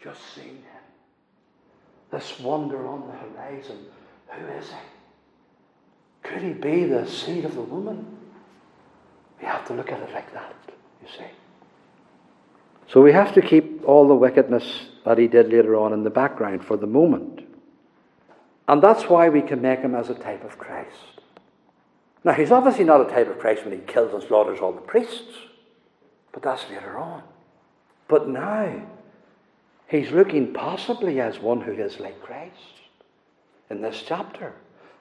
just 0.00 0.20
seeing 0.34 0.56
him. 0.56 0.82
This 2.10 2.38
wonder 2.40 2.86
on 2.86 3.06
the 3.06 3.12
horizon. 3.12 3.78
Who 4.28 4.46
is 4.58 4.68
he? 4.68 6.28
Could 6.28 6.42
he 6.42 6.52
be 6.52 6.84
the 6.84 7.06
seed 7.06 7.44
of 7.44 7.54
the 7.54 7.62
woman? 7.62 8.04
We 9.40 9.46
have 9.46 9.66
to 9.68 9.74
look 9.74 9.92
at 9.92 10.00
it 10.00 10.12
like 10.12 10.32
that, 10.32 10.54
you 11.02 11.08
see. 11.08 11.30
So 12.88 13.02
we 13.02 13.12
have 13.12 13.32
to 13.34 13.42
keep 13.42 13.82
all 13.84 14.08
the 14.08 14.14
wickedness 14.14 14.86
that 15.04 15.18
he 15.18 15.28
did 15.28 15.52
later 15.52 15.76
on 15.76 15.92
in 15.92 16.02
the 16.02 16.10
background 16.10 16.64
for 16.64 16.76
the 16.76 16.86
moment. 16.86 17.42
And 18.68 18.82
that's 18.82 19.08
why 19.08 19.28
we 19.28 19.42
can 19.42 19.62
make 19.62 19.80
him 19.80 19.94
as 19.94 20.10
a 20.10 20.14
type 20.14 20.44
of 20.44 20.58
Christ. 20.58 21.15
Now, 22.26 22.32
he's 22.32 22.50
obviously 22.50 22.82
not 22.82 23.00
a 23.00 23.04
type 23.04 23.28
of 23.28 23.38
Christ 23.38 23.64
when 23.64 23.72
he 23.72 23.78
kills 23.86 24.12
and 24.12 24.20
slaughters 24.20 24.58
all 24.58 24.72
the 24.72 24.80
priests, 24.80 25.32
but 26.32 26.42
that's 26.42 26.68
later 26.68 26.98
on. 26.98 27.22
But 28.08 28.28
now, 28.28 28.84
he's 29.86 30.10
looking 30.10 30.52
possibly 30.52 31.20
as 31.20 31.38
one 31.38 31.60
who 31.60 31.70
is 31.70 32.00
like 32.00 32.20
Christ 32.20 32.80
in 33.70 33.80
this 33.80 34.02
chapter. 34.04 34.52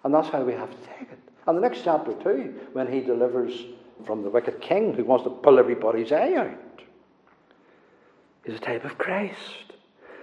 And 0.03 0.13
that's 0.13 0.29
how 0.29 0.43
we 0.43 0.53
have 0.53 0.69
to 0.69 0.87
take 0.87 1.11
it. 1.11 1.19
And 1.47 1.57
the 1.57 1.61
next 1.61 1.83
chapter, 1.83 2.13
too, 2.13 2.59
when 2.73 2.93
he 2.93 2.99
delivers 2.99 3.59
from 4.05 4.21
the 4.21 4.29
wicked 4.29 4.61
king 4.61 4.93
who 4.93 5.03
wants 5.03 5.23
to 5.23 5.31
pull 5.31 5.57
everybody's 5.57 6.11
eye 6.11 6.35
out, 6.35 6.83
is 8.43 8.53
a 8.53 8.59
type 8.59 8.85
of 8.85 8.99
Christ. 8.99 9.73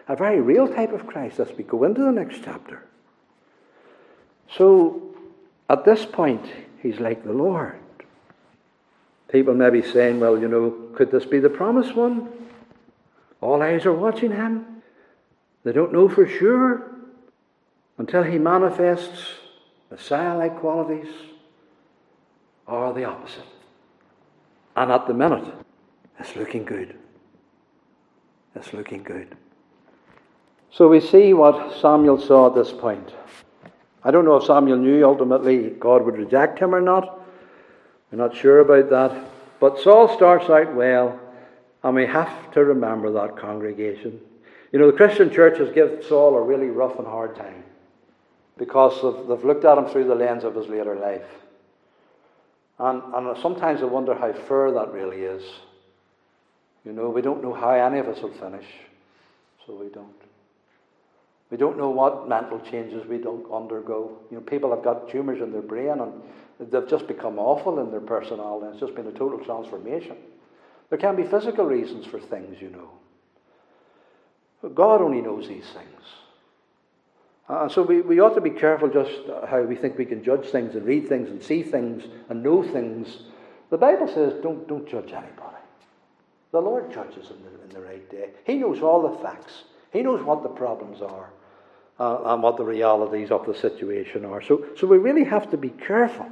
A 0.06 0.14
very 0.14 0.40
real 0.40 0.68
type 0.68 0.92
of 0.92 1.08
Christ 1.08 1.40
as 1.40 1.50
we 1.58 1.64
go 1.64 1.82
into 1.82 2.02
the 2.02 2.12
next 2.12 2.42
chapter. 2.44 2.84
So, 4.56 5.02
at 5.68 5.84
this 5.84 6.06
point, 6.06 6.44
he's 6.82 6.98
like 7.00 7.24
the 7.24 7.32
Lord. 7.32 7.78
People 9.30 9.54
may 9.54 9.70
be 9.70 9.82
saying, 9.82 10.20
well, 10.20 10.38
you 10.38 10.48
know, 10.48 10.90
could 10.94 11.10
this 11.10 11.24
be 11.24 11.38
the 11.40 11.48
promised 11.48 11.94
one? 11.96 12.28
All 13.40 13.62
eyes 13.62 13.86
are 13.86 13.94
watching 13.94 14.30
him. 14.30 14.82
They 15.64 15.72
don't 15.72 15.92
know 15.92 16.08
for 16.08 16.26
sure 16.26 16.92
until 17.96 18.22
he 18.22 18.38
manifests 18.38 19.34
Messiah 19.90 20.36
like 20.36 20.58
qualities 20.58 21.08
are 22.66 22.92
the 22.92 23.04
opposite. 23.04 23.44
And 24.76 24.90
at 24.90 25.06
the 25.06 25.14
minute, 25.14 25.52
it's 26.18 26.36
looking 26.36 26.64
good. 26.64 26.96
It's 28.54 28.72
looking 28.72 29.02
good. 29.02 29.36
So 30.70 30.88
we 30.88 31.00
see 31.00 31.34
what 31.34 31.80
Samuel 31.80 32.18
saw 32.18 32.48
at 32.48 32.54
this 32.54 32.72
point. 32.72 33.12
I 34.04 34.10
don't 34.10 34.24
know 34.24 34.36
if 34.36 34.44
Samuel 34.44 34.78
knew 34.78 35.04
ultimately 35.04 35.70
God 35.70 36.04
would 36.04 36.16
reject 36.16 36.58
him 36.58 36.74
or 36.74 36.80
not. 36.80 37.20
We're 38.10 38.18
not 38.18 38.36
sure 38.36 38.60
about 38.60 38.90
that. 38.90 39.26
But 39.60 39.78
Saul 39.78 40.14
starts 40.16 40.50
out 40.50 40.74
well, 40.74 41.20
and 41.84 41.94
we 41.94 42.06
have 42.06 42.50
to 42.52 42.64
remember 42.64 43.12
that 43.12 43.36
congregation. 43.36 44.20
You 44.72 44.78
know, 44.78 44.90
the 44.90 44.96
Christian 44.96 45.30
church 45.30 45.58
has 45.58 45.72
given 45.72 46.02
Saul 46.02 46.36
a 46.36 46.42
really 46.42 46.68
rough 46.68 46.98
and 46.98 47.06
hard 47.06 47.36
time 47.36 47.62
because 48.58 49.00
they've, 49.02 49.28
they've 49.28 49.44
looked 49.44 49.64
at 49.64 49.78
him 49.78 49.86
through 49.86 50.04
the 50.04 50.14
lens 50.14 50.44
of 50.44 50.54
his 50.54 50.66
later 50.66 50.96
life. 50.96 51.26
And, 52.78 53.02
and 53.14 53.38
sometimes 53.38 53.82
I 53.82 53.84
wonder 53.84 54.14
how 54.14 54.32
fair 54.32 54.72
that 54.72 54.92
really 54.92 55.22
is. 55.22 55.44
You 56.84 56.92
know, 56.92 57.10
we 57.10 57.22
don't 57.22 57.42
know 57.42 57.54
how 57.54 57.70
any 57.70 57.98
of 57.98 58.08
us 58.08 58.20
will 58.20 58.32
finish, 58.32 58.66
so 59.64 59.74
we 59.74 59.88
don't. 59.88 60.08
We 61.52 61.58
don't 61.58 61.76
know 61.76 61.90
what 61.90 62.30
mental 62.30 62.58
changes 62.60 63.06
we 63.06 63.18
don't 63.18 63.44
undergo. 63.52 64.18
You 64.30 64.38
know, 64.38 64.42
people 64.42 64.70
have 64.70 64.82
got 64.82 65.10
tumours 65.10 65.42
in 65.42 65.52
their 65.52 65.60
brain 65.60 66.00
and 66.00 66.72
they've 66.72 66.88
just 66.88 67.06
become 67.06 67.38
awful 67.38 67.78
in 67.78 67.90
their 67.90 68.00
personality. 68.00 68.68
It's 68.70 68.80
just 68.80 68.94
been 68.94 69.06
a 69.06 69.12
total 69.12 69.38
transformation. 69.38 70.16
There 70.88 70.98
can 70.98 71.14
be 71.14 71.24
physical 71.24 71.66
reasons 71.66 72.06
for 72.06 72.18
things, 72.18 72.62
you 72.62 72.70
know. 72.70 72.88
But 74.62 74.74
God 74.74 75.02
only 75.02 75.20
knows 75.20 75.46
these 75.46 75.66
things. 75.74 76.00
Uh, 77.50 77.68
so 77.68 77.82
we, 77.82 78.00
we 78.00 78.18
ought 78.18 78.34
to 78.34 78.40
be 78.40 78.48
careful 78.48 78.88
just 78.88 79.12
how 79.46 79.60
we 79.60 79.76
think 79.76 79.98
we 79.98 80.06
can 80.06 80.24
judge 80.24 80.46
things 80.46 80.74
and 80.74 80.86
read 80.86 81.06
things 81.06 81.28
and 81.28 81.42
see 81.42 81.62
things 81.62 82.04
and 82.30 82.42
know 82.42 82.62
things. 82.62 83.24
The 83.68 83.76
Bible 83.76 84.08
says 84.08 84.42
don't, 84.42 84.66
don't 84.66 84.88
judge 84.88 85.12
anybody. 85.12 85.58
The 86.50 86.60
Lord 86.60 86.90
judges 86.90 87.28
in 87.30 87.36
the, 87.42 87.64
in 87.64 87.68
the 87.74 87.80
right 87.86 88.10
day. 88.10 88.30
He 88.46 88.54
knows 88.54 88.80
all 88.80 89.02
the 89.02 89.18
facts. 89.18 89.64
He 89.92 90.00
knows 90.00 90.24
what 90.24 90.42
the 90.42 90.48
problems 90.48 91.02
are 91.02 91.28
and 92.02 92.42
what 92.42 92.56
the 92.56 92.64
realities 92.64 93.30
of 93.30 93.46
the 93.46 93.54
situation 93.54 94.24
are. 94.24 94.42
So, 94.42 94.64
so 94.76 94.86
we 94.86 94.98
really 94.98 95.24
have 95.24 95.50
to 95.50 95.56
be 95.56 95.70
careful. 95.70 96.28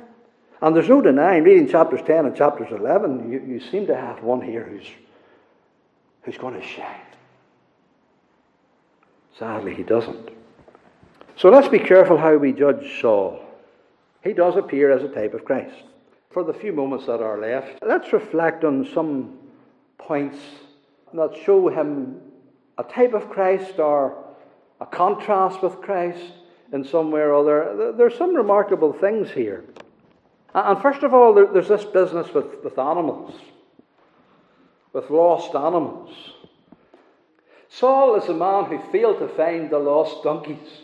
And 0.60 0.76
there's 0.76 0.88
no 0.88 1.00
denying, 1.00 1.44
reading 1.44 1.68
chapters 1.68 2.00
10 2.06 2.26
and 2.26 2.36
chapters 2.36 2.68
11, 2.70 3.32
you, 3.32 3.40
you 3.46 3.60
seem 3.60 3.86
to 3.86 3.94
have 3.94 4.22
one 4.22 4.42
here 4.42 4.64
who's, 4.64 4.86
who's 6.22 6.36
going 6.36 6.54
to 6.54 6.66
shine. 6.66 7.00
Sadly, 9.38 9.74
he 9.74 9.82
doesn't. 9.82 10.30
So 11.36 11.48
let's 11.48 11.68
be 11.68 11.78
careful 11.78 12.18
how 12.18 12.36
we 12.36 12.52
judge 12.52 13.00
Saul. 13.00 13.40
He 14.22 14.34
does 14.34 14.56
appear 14.56 14.90
as 14.90 15.02
a 15.02 15.08
type 15.08 15.32
of 15.32 15.46
Christ. 15.46 15.82
For 16.30 16.44
the 16.44 16.52
few 16.52 16.72
moments 16.72 17.06
that 17.06 17.22
are 17.22 17.38
left, 17.38 17.82
let's 17.82 18.12
reflect 18.12 18.64
on 18.64 18.86
some 18.92 19.38
points 19.96 20.38
that 21.14 21.36
show 21.44 21.68
him 21.68 22.20
a 22.76 22.84
type 22.84 23.14
of 23.14 23.30
Christ 23.30 23.78
or 23.78 24.29
a 24.80 24.86
contrast 24.86 25.62
with 25.62 25.80
Christ 25.80 26.32
in 26.72 26.84
some 26.84 27.10
way 27.10 27.20
or 27.20 27.34
other. 27.34 27.92
There's 27.96 28.16
some 28.16 28.34
remarkable 28.34 28.92
things 28.92 29.30
here. 29.30 29.64
And 30.54 30.80
first 30.80 31.02
of 31.02 31.14
all, 31.14 31.34
there's 31.34 31.68
this 31.68 31.84
business 31.84 32.32
with, 32.34 32.64
with 32.64 32.78
animals, 32.78 33.34
with 34.92 35.10
lost 35.10 35.54
animals. 35.54 36.10
Saul 37.68 38.16
is 38.16 38.28
a 38.28 38.34
man 38.34 38.64
who 38.64 38.80
failed 38.90 39.20
to 39.20 39.28
find 39.28 39.70
the 39.70 39.78
lost 39.78 40.24
donkeys. 40.24 40.82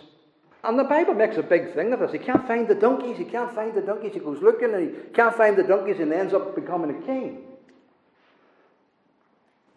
And 0.62 0.78
the 0.78 0.84
Bible 0.84 1.14
makes 1.14 1.36
a 1.36 1.42
big 1.42 1.74
thing 1.74 1.92
of 1.92 2.00
this. 2.00 2.12
He 2.12 2.18
can't 2.18 2.46
find 2.46 2.68
the 2.68 2.74
donkeys, 2.74 3.18
he 3.18 3.24
can't 3.24 3.52
find 3.54 3.74
the 3.74 3.80
donkeys. 3.80 4.14
He 4.14 4.20
goes 4.20 4.40
looking 4.42 4.72
and 4.72 4.90
he 4.90 5.10
can't 5.10 5.34
find 5.34 5.56
the 5.56 5.62
donkeys 5.62 6.00
and 6.00 6.12
ends 6.12 6.32
up 6.32 6.54
becoming 6.54 6.90
a 6.90 7.06
king. 7.06 7.42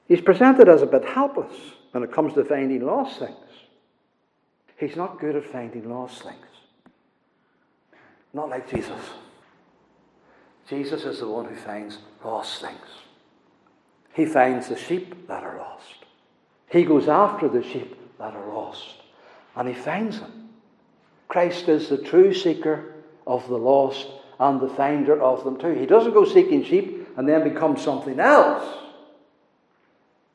He's 0.08 0.22
presented 0.22 0.68
as 0.68 0.82
a 0.82 0.88
bit 0.88 1.06
helpless 1.06 1.54
when 1.92 2.04
it 2.04 2.12
comes 2.12 2.34
to 2.34 2.44
finding 2.44 2.86
lost 2.86 3.20
things. 3.20 3.36
He's 4.80 4.96
not 4.96 5.20
good 5.20 5.36
at 5.36 5.46
finding 5.46 5.90
lost 5.90 6.24
things. 6.24 6.46
Not 8.34 8.50
like 8.50 8.70
Jesus. 8.70 9.02
Jesus 10.70 11.04
is 11.04 11.20
the 11.20 11.28
one 11.28 11.46
who 11.46 11.56
finds 11.56 11.98
lost 12.24 12.62
things. 12.62 12.78
He 14.14 14.26
finds 14.26 14.70
the 14.70 14.78
sheep 14.78 15.28
that 15.28 15.44
are 15.44 15.58
lost. 15.58 16.06
He 16.70 16.86
goes 16.86 17.10
after 17.10 17.50
the 17.50 17.64
sheep 17.64 17.98
that 18.20 18.36
are 18.36 18.54
lost. 18.54 18.86
And 19.56 19.68
he 19.68 19.74
finds 19.74 20.20
them. 20.20 20.50
Christ 21.28 21.68
is 21.68 21.90
the 21.90 21.98
true 21.98 22.34
seeker 22.34 22.94
of 23.28 23.48
the 23.50 23.58
lost 23.58 24.08
and 24.40 24.62
the 24.62 24.70
finder 24.70 25.22
of 25.22 25.44
them 25.44 25.60
too. 25.60 25.74
He 25.74 25.86
doesn't 25.86 26.14
go 26.14 26.24
seeking 26.24 26.64
sheep 26.64 27.08
and 27.18 27.28
then 27.28 27.44
become 27.44 27.76
something 27.78 28.20
else. 28.20 28.66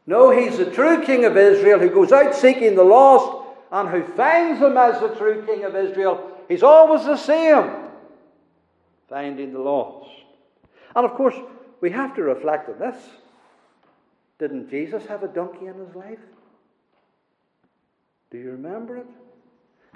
No, 0.06 0.30
he's 0.30 0.58
the 0.58 0.70
true 0.70 1.02
king 1.02 1.24
of 1.24 1.36
Israel 1.36 1.78
who 1.78 1.88
goes 1.88 2.12
out 2.12 2.34
seeking 2.34 2.74
the 2.74 2.84
lost 2.84 3.43
and 3.74 3.88
who 3.88 4.04
finds 4.14 4.60
him 4.60 4.76
as 4.76 5.00
the 5.00 5.08
true 5.16 5.44
King 5.44 5.64
of 5.64 5.74
Israel, 5.74 6.30
he's 6.48 6.62
always 6.62 7.04
the 7.04 7.16
same, 7.16 7.72
finding 9.08 9.52
the 9.52 9.58
lost. 9.58 10.08
And 10.94 11.04
of 11.04 11.14
course, 11.14 11.34
we 11.80 11.90
have 11.90 12.14
to 12.14 12.22
reflect 12.22 12.68
on 12.68 12.78
this. 12.78 12.96
Didn't 14.38 14.70
Jesus 14.70 15.04
have 15.06 15.24
a 15.24 15.28
donkey 15.28 15.66
in 15.66 15.74
his 15.74 15.92
life? 15.96 16.20
Do 18.30 18.38
you 18.38 18.52
remember 18.52 18.98
it? 18.98 19.06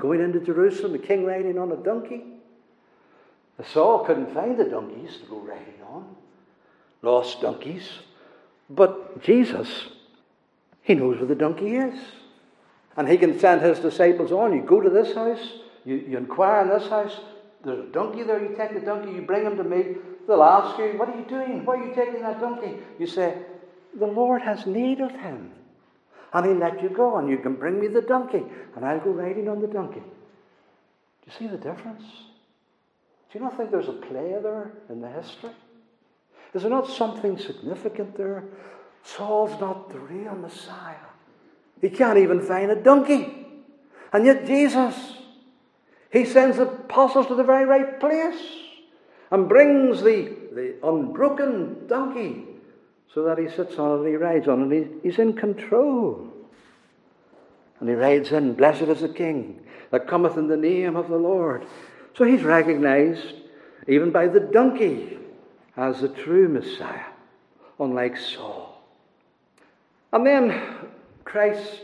Going 0.01 0.23
into 0.23 0.41
Jerusalem, 0.41 0.91
the 0.91 0.99
king 0.99 1.25
riding 1.25 1.57
on 1.57 1.71
a 1.71 1.77
donkey. 1.77 2.25
Saul 3.64 4.05
couldn't 4.05 4.35
find 4.35 4.59
the 4.59 4.64
donkeys 4.64 5.19
to 5.19 5.27
go 5.27 5.38
riding 5.38 5.81
on, 5.88 6.17
lost 7.03 7.43
donkeys. 7.43 7.88
But 8.69 9.23
Jesus, 9.23 9.87
he 10.83 10.95
knows 10.95 11.19
where 11.19 11.27
the 11.27 11.37
donkey 11.37 11.77
is. 11.77 11.95
And 12.99 13.09
he 13.09 13.17
can 13.17 13.39
send 13.39 13.63
his 13.63 13.79
disciples 13.79 14.33
on. 14.33 14.53
You 14.53 14.61
go 14.61 14.81
to 14.81 14.91
this 14.91 15.15
house, 15.15 15.53
you, 15.85 16.05
you 16.09 16.19
inquire 16.19 16.63
in 16.63 16.69
this 16.69 16.91
house, 16.91 17.21
there's 17.65 17.79
a 17.79 17.93
donkey 17.93 18.25
there, 18.25 18.43
you 18.43 18.57
take 18.57 18.75
the 18.75 18.85
donkey, 18.85 19.13
you 19.13 19.23
bring 19.23 19.45
him 19.47 19.57
to 19.57 19.63
me. 19.63 19.95
They'll 20.27 20.43
ask 20.43 20.77
you, 20.81 20.99
What 20.99 21.09
are 21.09 21.17
you 21.17 21.25
doing? 21.25 21.65
Why 21.65 21.77
are 21.77 21.87
you 21.87 21.95
taking 21.95 22.23
that 22.23 22.41
donkey? 22.41 22.75
You 22.99 23.07
say, 23.07 23.39
The 23.97 24.07
Lord 24.07 24.43
has 24.43 24.67
need 24.67 25.01
of 25.01 25.13
him. 25.13 25.53
And 26.33 26.45
he'll 26.45 26.57
let 26.57 26.83
you 26.83 26.89
go, 26.89 27.19
and 27.19 27.31
you 27.31 27.39
can 27.39 27.55
bring 27.55 27.81
me 27.81 27.87
the 27.87 28.03
donkey, 28.03 28.43
and 28.75 28.85
I'll 28.85 29.01
go 29.01 29.11
riding 29.11 29.49
on 29.49 29.61
the 29.61 29.69
donkey. 29.69 30.01
Do 30.01 31.27
you 31.27 31.33
see 31.39 31.47
the 31.47 31.57
difference? 31.57 32.03
Do 33.31 33.39
you 33.39 33.45
not 33.45 33.57
think 33.57 33.71
there's 33.71 33.89
a 33.89 33.93
play 33.93 34.35
there 34.43 34.73
in 34.91 35.01
the 35.01 35.09
history? 35.09 35.51
Is 36.53 36.63
there 36.63 36.71
not 36.71 36.89
something 36.89 37.39
significant 37.39 38.17
there? 38.17 38.43
Saul's 39.05 39.59
not 39.61 39.89
the 39.91 40.01
real 40.01 40.35
Messiah. 40.35 40.97
He 41.81 41.91
can't 41.91 42.19
even 42.19 42.41
find 42.41 42.71
a 42.71 42.77
donkey. 42.77 43.47
And 44.12 44.25
yet, 44.27 44.47
Jesus, 44.47 44.95
He 46.11 46.25
sends 46.25 46.57
the 46.57 46.69
apostles 46.69 47.27
to 47.27 47.35
the 47.35 47.45
very 47.45 47.64
right 47.64 48.01
place 48.01 48.41
and 49.31 49.49
brings 49.49 50.03
the, 50.03 50.33
the 50.53 50.75
unbroken 50.83 51.87
donkey 51.87 52.47
so 53.14 53.25
that 53.25 53.38
he 53.38 53.49
sits 53.49 53.79
on 53.79 53.93
it 53.93 53.99
and 54.01 54.09
he 54.09 54.17
rides 54.17 54.49
on 54.49 54.73
it. 54.73 54.77
He, 55.03 55.09
he's 55.09 55.19
in 55.19 55.35
control. 55.35 56.33
And 57.81 57.88
he 57.88 57.95
rides 57.95 58.33
in, 58.33 58.55
Blessed 58.55 58.83
is 58.83 59.01
the 59.01 59.09
King 59.09 59.61
that 59.91 60.09
cometh 60.09 60.37
in 60.37 60.49
the 60.49 60.57
name 60.57 60.97
of 60.97 61.09
the 61.09 61.17
Lord. 61.17 61.67
So 62.14 62.25
he's 62.25 62.43
recognized, 62.43 63.35
even 63.87 64.11
by 64.11 64.27
the 64.27 64.41
donkey, 64.41 65.19
as 65.77 66.01
the 66.01 66.09
true 66.09 66.49
Messiah, 66.49 67.07
unlike 67.79 68.17
Saul. 68.17 68.83
And 70.12 70.27
then 70.27 70.61
Christ 71.29 71.83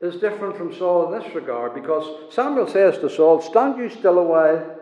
is 0.00 0.14
different 0.20 0.56
from 0.56 0.72
Saul 0.72 1.12
in 1.12 1.20
this 1.20 1.34
regard 1.34 1.74
because 1.74 2.32
Samuel 2.32 2.68
says 2.68 2.98
to 2.98 3.10
Saul, 3.10 3.42
Stand 3.42 3.78
you 3.78 3.90
still 3.90 4.18
a 4.18 4.22
while, 4.22 4.78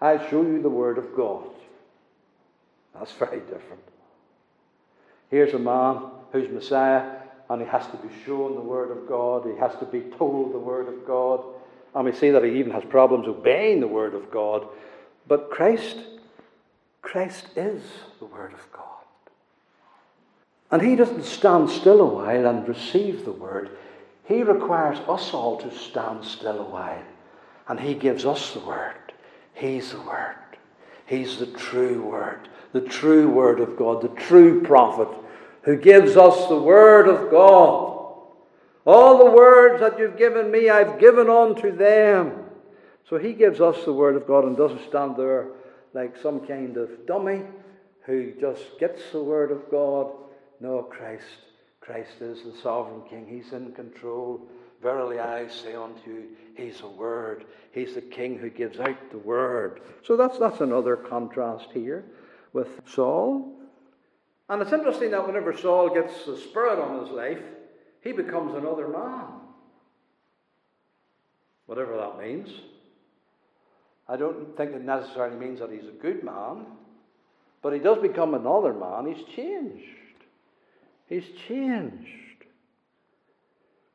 I'll 0.00 0.28
show 0.28 0.42
you 0.42 0.60
the 0.60 0.68
word 0.68 0.98
of 0.98 1.14
God. 1.14 1.44
That's 2.98 3.12
very 3.12 3.38
different. 3.38 3.82
Here's 5.30 5.54
a 5.54 5.60
man 5.60 6.02
who's 6.32 6.50
Messiah, 6.50 7.04
and 7.48 7.62
he 7.62 7.68
has 7.68 7.86
to 7.86 7.96
be 7.98 8.08
shown 8.24 8.56
the 8.56 8.60
word 8.60 8.90
of 8.90 9.08
God, 9.08 9.46
he 9.46 9.56
has 9.60 9.76
to 9.78 9.84
be 9.84 10.00
told 10.00 10.52
the 10.52 10.58
word 10.58 10.88
of 10.88 11.06
God. 11.06 11.44
And 11.94 12.04
we 12.04 12.12
see 12.12 12.30
that 12.30 12.42
he 12.42 12.58
even 12.58 12.72
has 12.72 12.84
problems 12.84 13.28
obeying 13.28 13.78
the 13.78 13.86
word 13.86 14.14
of 14.14 14.30
God. 14.32 14.66
But 15.28 15.50
Christ, 15.50 15.98
Christ 17.00 17.46
is 17.54 17.82
the 18.18 18.26
word 18.26 18.52
of 18.52 18.72
God. 18.72 18.95
And 20.70 20.82
he 20.82 20.96
doesn't 20.96 21.24
stand 21.24 21.70
still 21.70 22.00
a 22.00 22.06
while 22.06 22.46
and 22.46 22.68
receive 22.68 23.24
the 23.24 23.32
word. 23.32 23.70
He 24.24 24.42
requires 24.42 24.98
us 25.08 25.32
all 25.32 25.58
to 25.58 25.76
stand 25.76 26.24
still 26.24 26.60
a 26.60 26.70
while. 26.70 27.04
And 27.68 27.78
he 27.78 27.94
gives 27.94 28.26
us 28.26 28.52
the 28.52 28.60
word. 28.60 28.94
He's 29.54 29.92
the 29.92 30.00
word. 30.00 30.36
He's 31.06 31.38
the 31.38 31.46
true 31.46 32.02
word, 32.02 32.48
the 32.72 32.80
true 32.80 33.28
word 33.28 33.60
of 33.60 33.76
God, 33.76 34.02
the 34.02 34.20
true 34.20 34.60
prophet 34.62 35.08
who 35.62 35.76
gives 35.76 36.16
us 36.16 36.48
the 36.48 36.58
word 36.58 37.08
of 37.08 37.30
God. 37.30 37.92
All 38.84 39.18
the 39.18 39.30
words 39.30 39.80
that 39.80 39.98
you've 39.98 40.16
given 40.16 40.50
me, 40.50 40.68
I've 40.68 40.98
given 40.98 41.28
unto 41.28 41.76
them. 41.76 42.44
So 43.08 43.18
he 43.18 43.32
gives 43.32 43.60
us 43.60 43.84
the 43.84 43.92
word 43.92 44.16
of 44.16 44.26
God 44.26 44.44
and 44.44 44.56
doesn't 44.56 44.88
stand 44.88 45.16
there 45.16 45.48
like 45.94 46.16
some 46.16 46.46
kind 46.46 46.76
of 46.76 47.06
dummy 47.06 47.42
who 48.02 48.32
just 48.40 48.78
gets 48.78 49.02
the 49.12 49.22
word 49.22 49.50
of 49.50 49.70
God 49.70 50.12
no, 50.60 50.82
Christ. 50.82 51.24
Christ 51.80 52.20
is 52.20 52.42
the 52.42 52.58
sovereign 52.62 53.02
King. 53.08 53.26
He's 53.28 53.52
in 53.52 53.72
control. 53.72 54.48
Verily 54.82 55.20
I 55.20 55.48
say 55.48 55.74
unto 55.74 56.10
you, 56.10 56.24
He's 56.56 56.80
a 56.80 56.88
word. 56.88 57.44
He's 57.72 57.94
the 57.94 58.00
King 58.00 58.38
who 58.38 58.50
gives 58.50 58.78
out 58.80 59.10
the 59.10 59.18
word. 59.18 59.80
So 60.02 60.16
that's, 60.16 60.38
that's 60.38 60.60
another 60.60 60.96
contrast 60.96 61.68
here 61.72 62.04
with 62.52 62.80
Saul. 62.86 63.52
And 64.48 64.62
it's 64.62 64.72
interesting 64.72 65.10
that 65.10 65.26
whenever 65.26 65.56
Saul 65.56 65.92
gets 65.94 66.24
the 66.24 66.38
Spirit 66.38 66.78
on 66.78 67.04
his 67.04 67.10
life, 67.10 67.42
he 68.02 68.12
becomes 68.12 68.54
another 68.54 68.88
man. 68.88 69.26
Whatever 71.66 71.96
that 71.96 72.18
means. 72.18 72.48
I 74.08 74.16
don't 74.16 74.56
think 74.56 74.72
it 74.72 74.84
necessarily 74.84 75.36
means 75.36 75.58
that 75.60 75.70
he's 75.70 75.88
a 75.88 76.02
good 76.02 76.22
man, 76.22 76.64
but 77.60 77.72
he 77.72 77.80
does 77.80 77.98
become 77.98 78.34
another 78.34 78.72
man. 78.72 79.12
He's 79.12 79.26
changed. 79.34 79.84
He's 81.08 81.26
changed. 81.48 82.26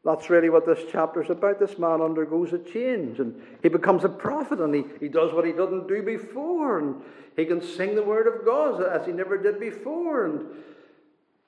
That's 0.03 0.29
really 0.29 0.49
what 0.49 0.65
this 0.65 0.79
chapter 0.91 1.21
is 1.21 1.29
about. 1.29 1.59
This 1.59 1.77
man 1.77 2.01
undergoes 2.01 2.53
a 2.53 2.59
change 2.59 3.19
and 3.19 3.39
he 3.61 3.69
becomes 3.69 4.03
a 4.03 4.09
prophet 4.09 4.59
and 4.59 4.73
he, 4.73 4.83
he 4.99 5.07
does 5.07 5.31
what 5.31 5.45
he 5.45 5.51
didn't 5.51 5.87
do 5.87 6.01
before 6.01 6.79
and 6.79 7.01
he 7.35 7.45
can 7.45 7.61
sing 7.61 7.95
the 7.95 8.03
word 8.03 8.27
of 8.27 8.43
God 8.43 8.83
as 8.83 9.05
he 9.05 9.11
never 9.11 9.37
did 9.37 9.59
before. 9.59 10.25
And 10.25 10.45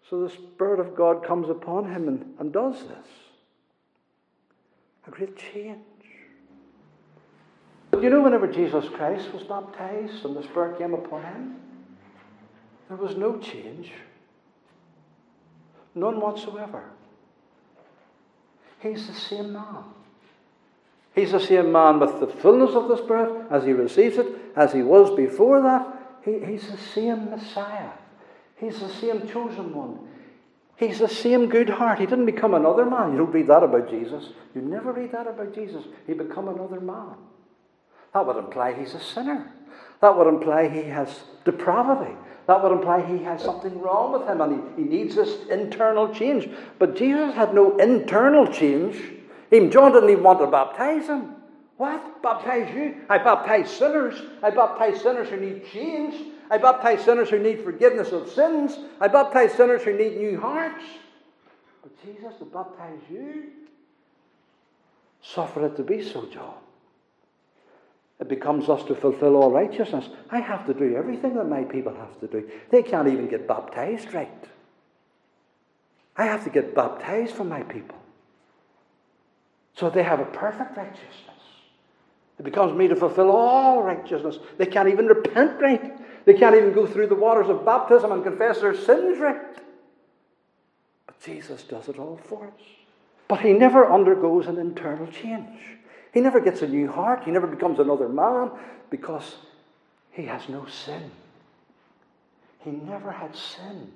so 0.07 0.21
the 0.21 0.29
Spirit 0.29 0.79
of 0.79 0.95
God 0.95 1.25
comes 1.25 1.49
upon 1.49 1.91
him 1.91 2.07
and, 2.07 2.35
and 2.39 2.53
does 2.53 2.79
this. 2.83 3.07
A 5.07 5.11
great 5.11 5.35
change. 5.35 5.79
But 7.89 8.03
you 8.03 8.09
know, 8.09 8.21
whenever 8.21 8.47
Jesus 8.47 8.87
Christ 8.89 9.33
was 9.33 9.43
baptized 9.43 10.25
and 10.25 10.35
the 10.35 10.43
Spirit 10.43 10.77
came 10.77 10.93
upon 10.93 11.23
him, 11.23 11.55
there 12.87 12.97
was 12.97 13.17
no 13.17 13.39
change. 13.39 13.91
None 15.95 16.19
whatsoever. 16.19 16.83
He's 18.79 19.07
the 19.07 19.13
same 19.13 19.53
man. 19.53 19.83
He's 21.15 21.31
the 21.31 21.39
same 21.39 21.71
man 21.71 21.99
with 21.99 22.19
the 22.19 22.27
fullness 22.27 22.71
of 22.71 22.87
the 22.87 22.97
Spirit 22.97 23.45
as 23.51 23.63
he 23.63 23.71
receives 23.71 24.17
it, 24.17 24.27
as 24.55 24.73
he 24.73 24.81
was 24.81 25.15
before 25.15 25.61
that. 25.61 25.87
He, 26.25 26.39
he's 26.45 26.69
the 26.69 26.77
same 26.77 27.29
Messiah. 27.29 27.91
He's 28.57 28.79
the 28.79 28.89
same 28.89 29.27
chosen 29.27 29.73
one. 29.73 29.99
He's 30.75 30.99
the 30.99 31.07
same 31.07 31.49
good 31.49 31.69
heart. 31.69 31.99
He 31.99 32.05
didn't 32.05 32.25
become 32.25 32.53
another 32.53 32.85
man. 32.85 33.11
You 33.11 33.19
don't 33.19 33.31
read 33.31 33.47
that 33.47 33.63
about 33.63 33.89
Jesus. 33.89 34.29
You 34.55 34.61
never 34.61 34.91
read 34.91 35.11
that 35.11 35.27
about 35.27 35.53
Jesus. 35.53 35.83
He 36.07 36.13
become 36.13 36.47
another 36.47 36.79
man. 36.79 37.15
That 38.13 38.25
would 38.25 38.37
imply 38.37 38.73
he's 38.73 38.95
a 38.95 38.99
sinner. 38.99 39.51
That 40.01 40.17
would 40.17 40.27
imply 40.27 40.67
he 40.67 40.83
has 40.83 41.23
depravity. 41.45 42.15
That 42.47 42.61
would 42.61 42.73
imply 42.73 43.01
he 43.01 43.23
has 43.23 43.41
something 43.41 43.79
wrong 43.79 44.11
with 44.13 44.27
him 44.27 44.41
and 44.41 44.75
he, 44.77 44.83
he 44.83 44.89
needs 44.89 45.15
this 45.15 45.47
internal 45.49 46.13
change. 46.13 46.49
But 46.77 46.95
Jesus 46.95 47.33
had 47.33 47.53
no 47.53 47.77
internal 47.77 48.47
change. 48.47 48.97
Even 49.51 49.71
John 49.71 49.93
didn't 49.93 50.09
even 50.09 50.23
want 50.23 50.39
to 50.39 50.47
baptize 50.47 51.07
him. 51.07 51.35
What? 51.77 52.21
Baptize 52.21 52.73
you? 52.75 52.95
I 53.09 53.17
baptize 53.17 53.69
sinners. 53.69 54.21
I 54.41 54.49
baptize 54.49 55.01
sinners 55.01 55.29
who 55.29 55.37
need 55.37 55.65
change. 55.71 56.15
I 56.49 56.57
baptize 56.57 57.03
sinners 57.03 57.29
who 57.29 57.39
need 57.39 57.63
forgiveness 57.63 58.11
of 58.11 58.29
sins. 58.29 58.77
I 58.99 59.07
baptize 59.07 59.53
sinners 59.53 59.83
who 59.83 59.97
need 59.97 60.17
new 60.17 60.39
hearts. 60.39 60.83
But 61.81 61.91
Jesus 62.03 62.37
to 62.39 62.45
baptize 62.45 62.99
you, 63.09 63.45
suffer 65.21 65.65
it 65.65 65.75
to 65.77 65.83
be 65.83 66.03
so, 66.03 66.25
John. 66.25 66.62
It 68.19 68.29
becomes 68.29 68.69
us 68.69 68.83
to 68.85 68.95
fulfill 68.95 69.35
all 69.35 69.51
righteousness. 69.51 70.07
I 70.29 70.39
have 70.39 70.65
to 70.67 70.73
do 70.73 70.95
everything 70.95 71.35
that 71.35 71.49
my 71.49 71.63
people 71.63 71.93
have 71.95 72.19
to 72.21 72.27
do. 72.27 72.49
They 72.69 72.83
can't 72.83 73.07
even 73.07 73.27
get 73.27 73.47
baptized 73.47 74.13
right. 74.13 74.29
I 76.15 76.25
have 76.25 76.43
to 76.43 76.49
get 76.49 76.75
baptized 76.75 77.33
for 77.33 77.43
my 77.43 77.63
people. 77.63 77.97
So 79.75 79.89
they 79.89 80.03
have 80.03 80.19
a 80.19 80.25
perfect 80.25 80.77
righteousness. 80.77 81.33
It 82.39 82.43
becomes 82.43 82.77
me 82.77 82.87
to 82.87 82.95
fulfill 82.95 83.31
all 83.31 83.81
righteousness. 83.83 84.37
They 84.57 84.65
can't 84.65 84.89
even 84.89 85.07
repent 85.07 85.59
right. 85.61 86.25
They 86.25 86.33
can't 86.33 86.55
even 86.55 86.73
go 86.73 86.85
through 86.85 87.07
the 87.07 87.15
waters 87.15 87.49
of 87.49 87.65
baptism 87.65 88.11
and 88.11 88.23
confess 88.23 88.61
their 88.61 88.75
sins 88.75 89.19
right. 89.19 89.55
But 91.05 91.19
Jesus 91.21 91.63
does 91.63 91.89
it 91.89 91.99
all 91.99 92.19
for 92.23 92.47
us. 92.47 92.63
But 93.27 93.41
he 93.41 93.53
never 93.53 93.91
undergoes 93.91 94.47
an 94.47 94.57
internal 94.57 95.07
change. 95.07 95.59
He 96.13 96.21
never 96.21 96.39
gets 96.39 96.61
a 96.61 96.67
new 96.67 96.89
heart. 96.89 97.23
He 97.25 97.31
never 97.31 97.47
becomes 97.47 97.79
another 97.79 98.07
man 98.07 98.51
because 98.89 99.35
he 100.11 100.25
has 100.25 100.47
no 100.47 100.65
sin. 100.67 101.11
He 102.59 102.71
never 102.71 103.11
had 103.11 103.35
sin, 103.35 103.91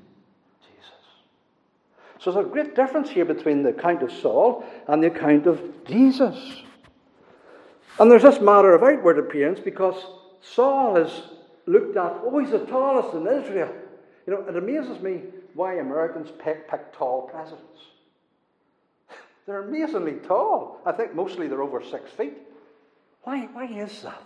Jesus. 0.61 0.91
So 2.19 2.31
there's 2.31 2.47
a 2.47 2.49
great 2.49 2.75
difference 2.75 3.09
here 3.09 3.23
between 3.23 3.61
the 3.61 3.69
account 3.69 4.01
of 4.01 4.11
Saul 4.11 4.65
and 4.87 5.01
the 5.01 5.07
account 5.07 5.45
of 5.45 5.61
Jesus. 5.85 6.63
And 7.99 8.11
there's 8.11 8.23
this 8.23 8.41
matter 8.41 8.73
of 8.73 8.81
outward 8.81 9.19
appearance 9.19 9.59
because 9.59 9.95
Saul 10.41 10.97
is 10.97 11.21
looked 11.67 11.97
at, 11.97 12.13
oh, 12.23 12.39
he's 12.39 12.51
the 12.51 12.65
tallest 12.65 13.15
in 13.15 13.27
Israel. 13.27 13.73
You 14.25 14.33
know, 14.33 14.41
it 14.41 14.57
amazes 14.57 14.99
me 15.01 15.21
why 15.53 15.75
Americans 15.75 16.29
pick, 16.39 16.69
pick 16.69 16.93
tall 16.93 17.29
presidents. 17.29 17.79
They're 19.47 19.63
amazingly 19.63 20.15
tall. 20.27 20.81
I 20.85 20.91
think 20.91 21.15
mostly 21.15 21.47
they're 21.47 21.63
over 21.63 21.81
six 21.81 22.11
feet. 22.11 22.37
Why, 23.23 23.45
why 23.53 23.65
is 23.65 24.01
that? 24.03 24.21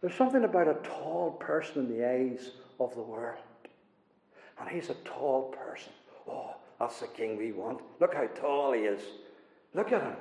There's 0.00 0.14
something 0.14 0.44
about 0.44 0.68
a 0.68 0.74
tall 0.84 1.32
person 1.32 1.86
in 1.86 1.98
the 1.98 2.08
eyes 2.08 2.50
of 2.78 2.94
the 2.94 3.02
world. 3.02 3.38
And 4.58 4.68
he's 4.68 4.88
a 4.88 4.94
tall 5.04 5.52
person. 5.52 5.92
Oh, 6.28 6.54
that's 6.78 7.00
the 7.00 7.08
king 7.08 7.36
we 7.36 7.52
want. 7.52 7.80
Look 7.98 8.14
how 8.14 8.26
tall 8.28 8.72
he 8.72 8.82
is. 8.82 9.02
Look 9.74 9.92
at 9.92 10.02
him. 10.02 10.16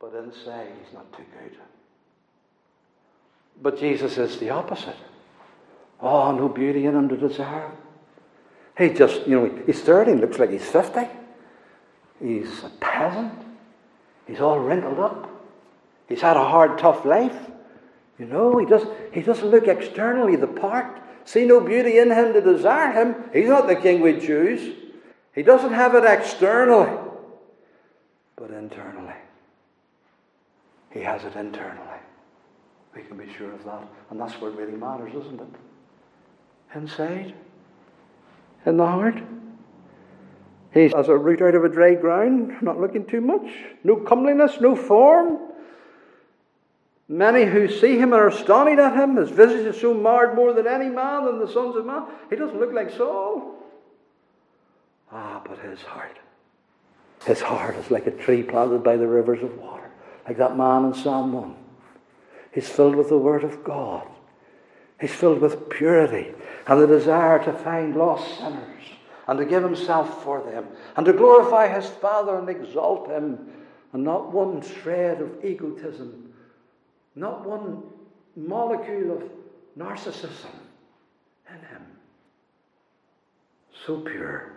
But 0.00 0.14
inside, 0.14 0.68
he's 0.82 0.94
not 0.94 1.12
too 1.12 1.24
good. 1.38 1.58
But 3.62 3.78
Jesus 3.78 4.18
is 4.18 4.38
the 4.38 4.50
opposite. 4.50 4.96
Oh, 6.00 6.32
no 6.32 6.48
beauty 6.48 6.86
in 6.86 6.94
him 6.94 7.08
to 7.10 7.16
desire. 7.16 7.70
He 8.76 8.90
just, 8.90 9.26
you 9.26 9.40
know, 9.40 9.62
he's 9.66 9.80
30 9.80 10.14
looks 10.14 10.38
like 10.38 10.50
he's 10.50 10.68
50. 10.68 11.06
He's 12.24 12.64
a 12.64 12.70
peasant. 12.80 13.34
He's 14.26 14.40
all 14.40 14.58
wrinkled 14.58 14.98
up. 14.98 15.30
He's 16.08 16.22
had 16.22 16.38
a 16.38 16.44
hard, 16.44 16.78
tough 16.78 17.04
life. 17.04 17.36
You 18.18 18.24
know, 18.24 18.56
he 18.56 18.64
doesn't, 18.64 18.90
he 19.12 19.20
doesn't 19.20 19.50
look 19.50 19.68
externally 19.68 20.36
the 20.36 20.46
part. 20.46 21.02
See 21.26 21.44
no 21.44 21.60
beauty 21.60 21.98
in 21.98 22.10
him 22.10 22.32
to 22.32 22.40
desire 22.40 22.92
him. 22.92 23.14
He's 23.34 23.48
not 23.48 23.66
the 23.66 23.76
king 23.76 24.00
we 24.00 24.18
choose. 24.18 24.74
He 25.34 25.42
doesn't 25.42 25.74
have 25.74 25.94
it 25.94 26.04
externally, 26.04 26.96
but 28.36 28.50
internally. 28.50 29.14
He 30.92 31.00
has 31.00 31.24
it 31.24 31.36
internally. 31.36 31.98
We 32.96 33.02
can 33.02 33.18
be 33.18 33.30
sure 33.36 33.52
of 33.52 33.64
that. 33.64 33.86
And 34.10 34.18
that's 34.18 34.40
what 34.40 34.56
really 34.56 34.76
matters, 34.76 35.12
isn't 35.14 35.40
it? 35.40 35.48
Inside, 36.74 37.34
in 38.64 38.78
the 38.78 38.86
heart. 38.86 39.18
He's 40.74 40.92
as 40.92 41.08
a 41.08 41.16
root 41.16 41.40
out 41.40 41.54
of 41.54 41.64
a 41.64 41.68
dry 41.68 41.94
ground, 41.94 42.60
not 42.60 42.80
looking 42.80 43.06
too 43.06 43.20
much. 43.20 43.48
No 43.84 43.94
comeliness, 43.94 44.60
no 44.60 44.74
form. 44.74 45.38
Many 47.08 47.44
who 47.44 47.68
see 47.68 47.96
him 47.96 48.12
are 48.12 48.26
astonished 48.26 48.80
at 48.80 48.96
him. 48.96 49.14
His 49.14 49.30
visage 49.30 49.66
is 49.66 49.80
so 49.80 49.94
marred 49.94 50.34
more 50.34 50.52
than 50.52 50.66
any 50.66 50.88
man 50.88 51.26
than 51.26 51.38
the 51.38 51.46
sons 51.46 51.76
of 51.76 51.86
man. 51.86 52.06
He 52.28 52.34
doesn't 52.34 52.58
look 52.58 52.72
like 52.72 52.90
Saul. 52.90 53.54
Ah, 55.12 55.40
but 55.46 55.60
his 55.60 55.80
heart. 55.82 56.18
His 57.24 57.40
heart 57.40 57.76
is 57.76 57.92
like 57.92 58.08
a 58.08 58.10
tree 58.10 58.42
planted 58.42 58.82
by 58.82 58.96
the 58.96 59.06
rivers 59.06 59.44
of 59.44 59.56
water, 59.56 59.90
like 60.26 60.38
that 60.38 60.56
man 60.56 60.86
in 60.86 60.94
Psalm 60.94 61.32
1. 61.32 61.54
He's 62.52 62.68
filled 62.68 62.96
with 62.96 63.10
the 63.10 63.18
Word 63.18 63.44
of 63.44 63.62
God. 63.62 64.08
He's 65.00 65.14
filled 65.14 65.40
with 65.40 65.70
purity 65.70 66.32
and 66.66 66.82
the 66.82 66.86
desire 66.88 67.42
to 67.44 67.52
find 67.52 67.94
lost 67.94 68.38
sinners 68.38 68.74
and 69.26 69.38
to 69.38 69.44
give 69.44 69.62
himself 69.62 70.22
for 70.22 70.42
them, 70.42 70.66
and 70.96 71.06
to 71.06 71.12
glorify 71.12 71.68
his 71.68 71.86
Father 71.86 72.36
and 72.38 72.48
exalt 72.48 73.08
him, 73.08 73.38
and 73.92 74.04
not 74.04 74.32
one 74.32 74.60
shred 74.60 75.20
of 75.20 75.44
egotism, 75.44 76.32
not 77.14 77.46
one 77.46 77.82
molecule 78.36 79.16
of 79.16 79.22
narcissism 79.78 80.50
in 81.48 81.60
him. 81.60 81.86
So 83.86 84.00
pure. 84.00 84.52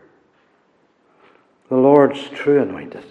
The 1.69 1.75
Lord's 1.75 2.29
true 2.29 2.61
anointed. 2.61 3.03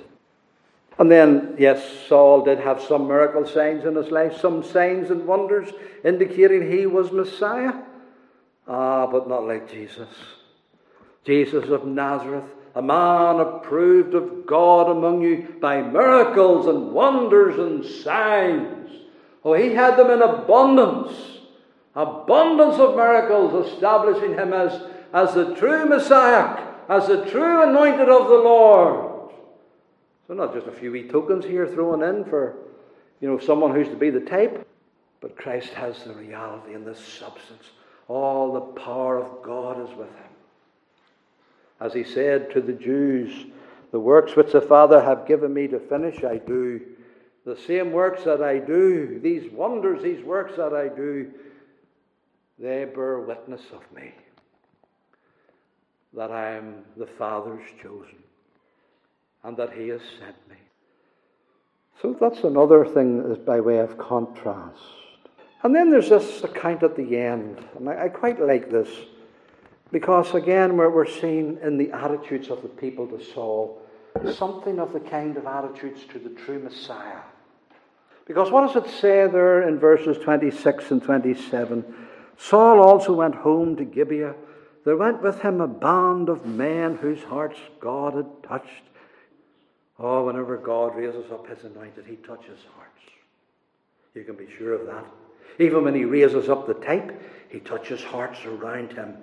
And 0.99 1.11
then, 1.11 1.57
yes, 1.59 2.07
Saul 2.09 2.43
did 2.43 2.59
have 2.61 2.81
some 2.81 3.07
miracle 3.07 3.47
signs 3.47 3.85
in 3.85 3.95
his 3.97 4.11
life, 4.11 4.41
some 4.41 4.63
signs 4.63 5.11
and 5.11 5.27
wonders 5.27 5.69
indicating 6.03 6.71
he 6.71 6.87
was 6.87 7.13
Messiah. 7.13 7.75
Ah, 8.67 9.07
but 9.07 9.29
not 9.29 9.47
like 9.47 9.71
Jesus. 9.71 10.09
Jesus 11.27 11.69
of 11.71 11.85
Nazareth, 11.85 12.45
a 12.77 12.83
man 12.83 13.41
approved 13.41 14.15
of 14.15 14.47
God 14.47 14.89
among 14.89 15.23
you 15.23 15.57
by 15.61 15.83
miracles 15.83 16.67
and 16.67 16.93
wonders 16.93 17.59
and 17.59 17.85
signs. 17.85 18.91
Oh, 19.45 19.55
he 19.55 19.75
had 19.75 19.97
them 19.97 20.11
in 20.11 20.23
abundance. 20.23 21.13
Abundance 21.97 22.77
of 22.77 22.95
miracles 22.95 23.67
establishing 23.67 24.35
him 24.35 24.53
as, 24.53 24.81
as 25.13 25.35
the 25.35 25.55
true 25.55 25.87
Messiah, 25.87 26.65
as 26.89 27.09
the 27.09 27.25
true 27.25 27.63
anointed 27.63 28.09
of 28.09 28.29
the 28.29 28.35
Lord. 28.35 29.33
So 30.29 30.35
not 30.35 30.55
just 30.55 30.67
a 30.67 30.73
few 30.73 30.93
wee 30.93 31.09
tokens 31.09 31.45
here 31.45 31.67
thrown 31.67 32.03
in 32.03 32.25
for, 32.25 32.57
you 33.21 33.29
know, 33.29 33.39
someone 33.39 33.75
who's 33.75 33.89
to 33.89 33.97
be 33.97 34.11
the 34.11 34.21
type, 34.21 34.69
but 35.21 35.37
Christ 35.37 35.73
has 35.75 36.05
the 36.05 36.13
reality 36.13 36.75
and 36.75 36.87
the 36.87 36.95
substance. 36.95 37.65
All 38.07 38.53
the 38.53 38.81
power 38.81 39.19
of 39.19 39.43
God 39.43 39.81
is 39.81 39.97
with 39.97 40.09
him. 40.09 40.26
As 41.81 41.93
he 41.93 42.05
said 42.05 42.51
to 42.53 42.61
the 42.61 42.73
Jews, 42.73 43.47
The 43.93 44.01
works 44.01 44.37
which 44.37 44.53
the 44.53 44.61
Father 44.61 45.01
have 45.01 45.27
given 45.27 45.55
me 45.55 45.69
to 45.69 45.79
finish, 45.79 46.25
I 46.25 46.39
do. 46.39 46.81
The 47.45 47.57
same 47.57 47.93
works 47.93 48.25
that 48.25 48.43
I 48.43 48.59
do, 48.59 49.21
these 49.21 49.51
wonders, 49.53 50.03
these 50.03 50.25
works 50.25 50.57
that 50.57 50.75
I 50.75 50.89
do, 50.89 51.31
they 52.59 52.85
bear 52.85 53.21
witness 53.21 53.63
of 53.73 53.83
me 53.95 54.13
that 56.15 56.31
I 56.31 56.53
am 56.53 56.85
the 56.97 57.07
Father's 57.07 57.65
chosen. 57.83 58.23
and 59.45 59.57
that 59.57 59.73
he 59.73 59.89
has 59.89 60.01
sent 60.19 60.37
me. 60.49 60.57
So 62.03 62.17
that's 62.21 62.43
another 62.43 62.85
thing 62.85 63.37
by 63.47 63.61
way 63.61 63.79
of 63.79 63.97
contrast. 63.97 64.81
And 65.63 65.73
then 65.75 65.91
there's 65.91 66.09
this 66.09 66.43
account 66.43 66.83
at 66.83 66.97
the 66.97 67.17
end, 67.17 67.65
and 67.77 67.89
I, 67.89 68.05
I 68.05 68.09
quite 68.09 68.41
like 68.41 68.71
this 68.71 68.89
because 69.93 70.35
again 70.35 70.77
we're, 70.77 70.91
we're 70.91 71.07
seeing 71.07 71.59
in 71.63 71.79
the 71.79 71.91
attitudes 71.93 72.49
of 72.49 72.63
the 72.63 72.69
people 72.69 73.07
to 73.09 73.25
Saul 73.25 73.83
something 74.35 74.79
of 74.79 74.93
the 74.93 75.01
kind 75.01 75.37
of 75.37 75.47
attitudes 75.47 76.05
to 76.13 76.19
the 76.19 76.31
true 76.31 76.59
Messiah. 76.59 77.21
Because 78.27 78.51
what 78.51 78.67
does 78.67 78.85
it 78.85 78.91
say 78.91 79.29
there 79.29 79.69
in 79.69 79.79
verses 79.79 80.19
26 80.19 80.91
and 80.91 81.03
27? 81.03 81.85
Saul 82.37 82.81
also 82.81 83.13
went 83.13 83.35
home 83.35 83.77
to 83.77 83.85
Gibeah. 83.85 84.35
There 84.85 84.97
went 84.97 85.23
with 85.23 85.41
him 85.41 85.61
a 85.61 85.69
band 85.69 86.29
of 86.29 86.47
men 86.47 86.97
whose 86.97 87.23
hearts 87.23 87.59
God 87.81 88.15
had 88.15 88.43
touched. 88.43 88.83
Oh, 89.99 90.27
whenever 90.27 90.57
God 90.57 90.95
raises 90.95 91.31
up 91.31 91.47
his 91.49 91.65
anointed, 91.65 92.05
he 92.07 92.17
touches 92.17 92.59
hearts. 92.75 93.03
You 94.15 94.25
can 94.25 94.37
be 94.37 94.49
sure 94.59 94.75
of 94.75 94.87
that. 94.87 95.05
Even 95.59 95.85
when 95.85 95.95
he 95.95 96.05
raises 96.05 96.49
up 96.49 96.67
the 96.67 96.75
type, 96.75 97.21
he 97.49 97.61
touches 97.61 98.03
hearts 98.03 98.45
around 98.45 98.93
him. 98.93 99.15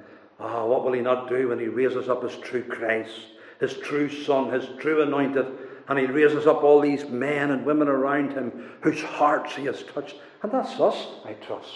Oh, 0.46 0.66
what 0.66 0.84
will 0.84 0.92
he 0.92 1.00
not 1.00 1.30
do 1.30 1.48
when 1.48 1.60
he 1.60 1.68
raises 1.68 2.10
up 2.10 2.22
his 2.22 2.36
true 2.36 2.64
Christ, 2.64 3.28
his 3.62 3.76
true 3.78 4.10
Son, 4.10 4.52
his 4.52 4.68
true 4.78 5.02
anointed, 5.02 5.48
and 5.88 5.98
he 5.98 6.06
raises 6.06 6.46
up 6.48 6.64
all 6.64 6.82
these 6.82 7.06
men 7.06 7.52
and 7.52 7.66
women 7.66 7.88
around 7.88 8.34
him 8.34 8.72
whose 8.82 9.02
hearts 9.02 9.56
he 9.56 9.66
has 9.66 9.84
touched? 9.84 10.16
And 10.42 10.52
that's 10.52 10.78
us, 10.82 11.08
I 11.24 11.34
trust. 11.34 11.72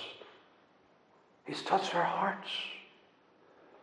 He's 1.45 1.61
touched 1.61 1.95
our 1.95 2.03
hearts. 2.03 2.49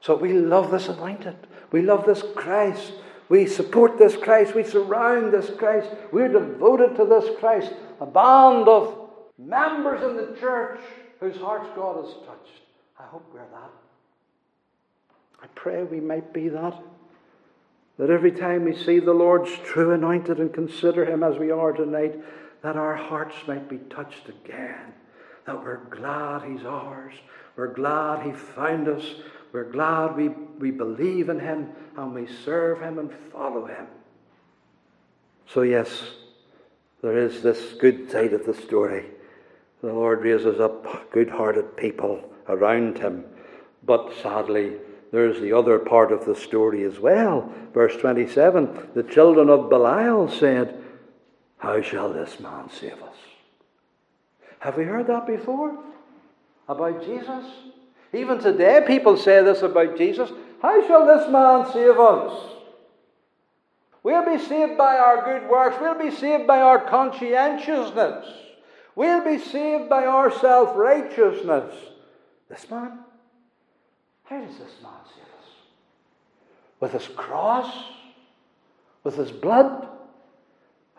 So 0.03 0.17
we 0.17 0.35
love 0.35 0.71
this 0.71 0.89
anointed. 0.89 1.37
We 1.73 1.81
love 1.81 2.05
this 2.05 2.23
Christ. 2.35 2.93
We 3.31 3.47
support 3.47 3.97
this 3.97 4.17
Christ. 4.17 4.55
We 4.55 4.65
surround 4.65 5.33
this 5.33 5.49
Christ. 5.57 5.89
We're 6.13 6.29
devoted 6.29 6.95
to 6.97 7.07
this 7.07 7.39
Christ. 7.41 7.73
A 8.03 8.07
band 8.07 8.69
of 8.69 9.09
members 9.39 10.03
in 10.03 10.17
the 10.19 10.39
church 10.39 10.81
whose 11.21 11.37
hearts 11.39 11.71
God 11.75 12.05
has 12.05 12.13
touched. 12.27 12.61
I 12.99 13.05
hope 13.05 13.25
we're 13.33 13.41
that. 13.41 13.71
I 15.45 15.47
pray 15.55 15.83
we 15.83 16.01
might 16.01 16.33
be 16.33 16.49
that. 16.49 16.75
That 17.99 18.09
every 18.09 18.33
time 18.33 18.65
we 18.65 18.75
see 18.75 18.99
the 18.99 19.13
Lord's 19.13 19.51
true 19.67 19.93
anointed 19.93 20.39
and 20.39 20.53
consider 20.53 21.05
him 21.05 21.23
as 21.23 21.37
we 21.37 21.51
are 21.51 21.73
tonight, 21.73 22.19
that 22.63 22.77
our 22.77 22.97
hearts 22.97 23.37
might 23.47 23.69
be 23.69 23.77
touched 23.77 24.31
again. 24.31 24.95
That 25.47 25.63
we're 25.63 25.85
glad 25.91 26.51
he's 26.51 26.65
ours. 26.65 27.13
We're 27.57 27.75
glad 27.75 28.25
he 28.25 28.33
found 28.33 28.89
us. 28.89 29.05
We're 29.53 29.71
glad 29.71 30.17
we, 30.17 30.29
we 30.29 30.71
believe 30.71 31.29
in 31.29 31.39
him 31.39 31.73
and 31.97 32.15
we 32.15 32.27
serve 32.27 32.81
him 32.81 32.99
and 32.99 33.13
follow 33.31 33.67
him. 33.67 33.87
So, 35.47 35.61
yes, 35.61 35.91
there 37.03 37.19
is 37.19 37.43
this 37.43 37.75
good 37.75 38.11
side 38.11 38.33
of 38.33 38.47
the 38.47 38.55
story. 38.55 39.05
The 39.83 39.93
Lord 39.93 40.23
raises 40.23 40.59
up 40.59 41.13
good 41.13 41.29
hearted 41.29 41.77
people 41.77 42.31
around 42.49 42.99
him. 42.99 43.27
But 43.85 44.15
sadly, 44.23 44.79
there's 45.15 45.41
the 45.41 45.53
other 45.53 45.79
part 45.79 46.11
of 46.11 46.25
the 46.27 46.35
story 46.35 46.83
as 46.83 46.99
well. 46.99 47.49
Verse 47.73 47.97
27 47.97 48.91
The 48.95 49.05
children 49.05 49.49
of 49.49 49.71
Belial 49.71 50.29
said, 50.29 50.83
How 51.59 51.81
shall 51.81 52.13
this 52.13 52.41
man 52.41 52.69
save 52.69 53.01
us? 53.01 53.17
Have 54.59 54.77
we 54.77 54.85
heard 54.85 55.07
that 55.07 55.27
before? 55.27 55.79
About 56.69 57.05
Jesus? 57.05 57.45
Even 58.13 58.41
today, 58.41 58.83
people 58.87 59.17
say 59.17 59.45
this 59.45 59.63
about 59.63 59.97
Jesus. 59.97 60.31
How 60.61 60.85
shall 60.87 61.07
this 61.07 61.31
man 61.31 61.73
save 61.73 61.99
us? 61.99 62.51
We'll 64.03 64.25
be 64.25 64.43
saved 64.43 64.77
by 64.77 64.97
our 64.97 65.25
good 65.25 65.49
works. 65.49 65.77
We'll 65.81 65.99
be 65.99 66.11
saved 66.11 66.47
by 66.47 66.61
our 66.61 66.81
conscientiousness. 66.89 68.27
We'll 68.97 69.25
be 69.25 69.39
saved 69.39 69.89
by 69.89 70.07
our 70.07 70.31
self 70.31 70.77
righteousness. 70.77 71.73
This 72.49 72.69
man? 72.69 72.99
How 74.25 74.41
does 74.41 74.57
this 74.57 74.73
man 74.83 74.93
save 75.15 75.25
us? 75.25 75.49
With 76.81 76.93
his 76.93 77.09
cross? 77.15 77.73
With 79.03 79.17
his 79.17 79.31
blood? 79.31 79.89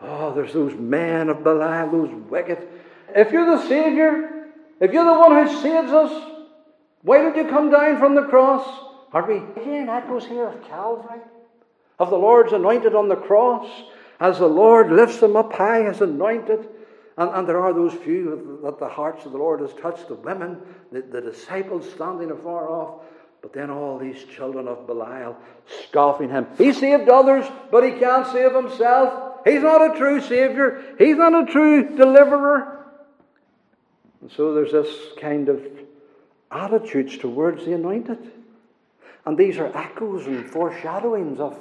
Oh, 0.00 0.32
there's 0.34 0.52
those 0.52 0.74
men 0.74 1.28
of 1.28 1.42
Belial, 1.42 1.90
those 1.90 2.14
wicked. 2.28 2.68
If 3.14 3.32
you're 3.32 3.56
the 3.56 3.66
Savior, 3.66 4.48
if 4.80 4.92
you're 4.92 5.04
the 5.04 5.18
one 5.18 5.46
who 5.46 5.60
saves 5.62 5.90
us, 5.90 6.32
why 7.02 7.22
did 7.22 7.36
you 7.36 7.48
come 7.48 7.70
down 7.70 7.98
from 7.98 8.14
the 8.14 8.24
cross? 8.24 8.66
Are 9.12 9.26
we 9.26 9.42
hearing 9.62 9.88
echoes 9.88 10.26
here 10.26 10.48
of 10.48 10.62
Calvary? 10.64 11.20
Of 11.98 12.10
the 12.10 12.18
Lord's 12.18 12.52
anointed 12.52 12.94
on 12.94 13.08
the 13.08 13.16
cross? 13.16 13.68
As 14.20 14.38
the 14.38 14.48
Lord 14.48 14.90
lifts 14.90 15.18
them 15.18 15.36
up 15.36 15.52
high 15.52 15.84
as 15.84 16.00
anointed? 16.00 16.68
And, 17.16 17.30
and 17.30 17.48
there 17.48 17.60
are 17.60 17.72
those 17.72 17.94
few 17.94 18.60
that 18.62 18.78
the 18.78 18.88
hearts 18.88 19.24
of 19.24 19.32
the 19.32 19.38
Lord 19.38 19.60
has 19.60 19.72
touched, 19.74 20.08
the 20.08 20.14
women, 20.14 20.60
the, 20.92 21.00
the 21.00 21.20
disciples 21.20 21.90
standing 21.90 22.30
afar 22.30 22.68
off. 22.68 23.02
But 23.42 23.52
then 23.52 23.70
all 23.70 23.98
these 23.98 24.22
children 24.24 24.66
of 24.66 24.86
Belial 24.86 25.36
scoffing 25.88 26.30
him. 26.30 26.46
He 26.58 26.72
saved 26.72 27.08
others, 27.08 27.44
but 27.70 27.84
he 27.84 27.92
can't 27.92 28.26
save 28.32 28.54
himself. 28.54 29.40
He's 29.44 29.62
not 29.62 29.94
a 29.94 29.98
true 29.98 30.20
Savior. 30.20 30.82
He's 30.98 31.16
not 31.16 31.48
a 31.48 31.50
true 31.50 31.96
deliverer. 31.96 32.84
And 34.20 34.30
so 34.32 34.54
there's 34.54 34.72
this 34.72 34.92
kind 35.20 35.48
of 35.48 35.64
attitudes 36.50 37.16
towards 37.18 37.64
the 37.64 37.74
anointed. 37.74 38.18
And 39.24 39.36
these 39.36 39.58
are 39.58 39.76
echoes 39.76 40.26
and 40.26 40.48
foreshadowings 40.48 41.38
of 41.38 41.58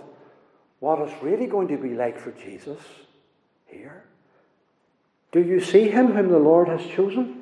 what 0.80 1.00
it's 1.00 1.24
really 1.24 1.48
going 1.48 1.68
to 1.70 1.78
be 1.78 1.94
like 1.96 2.20
for 2.20 2.32
Jesus 2.32 2.80
here. 3.66 4.04
Do 5.32 5.44
you 5.44 5.60
see 5.60 5.90
him 5.90 6.14
whom 6.14 6.30
the 6.30 6.40
Lord 6.40 6.68
has 6.70 6.86
chosen? 6.86 7.35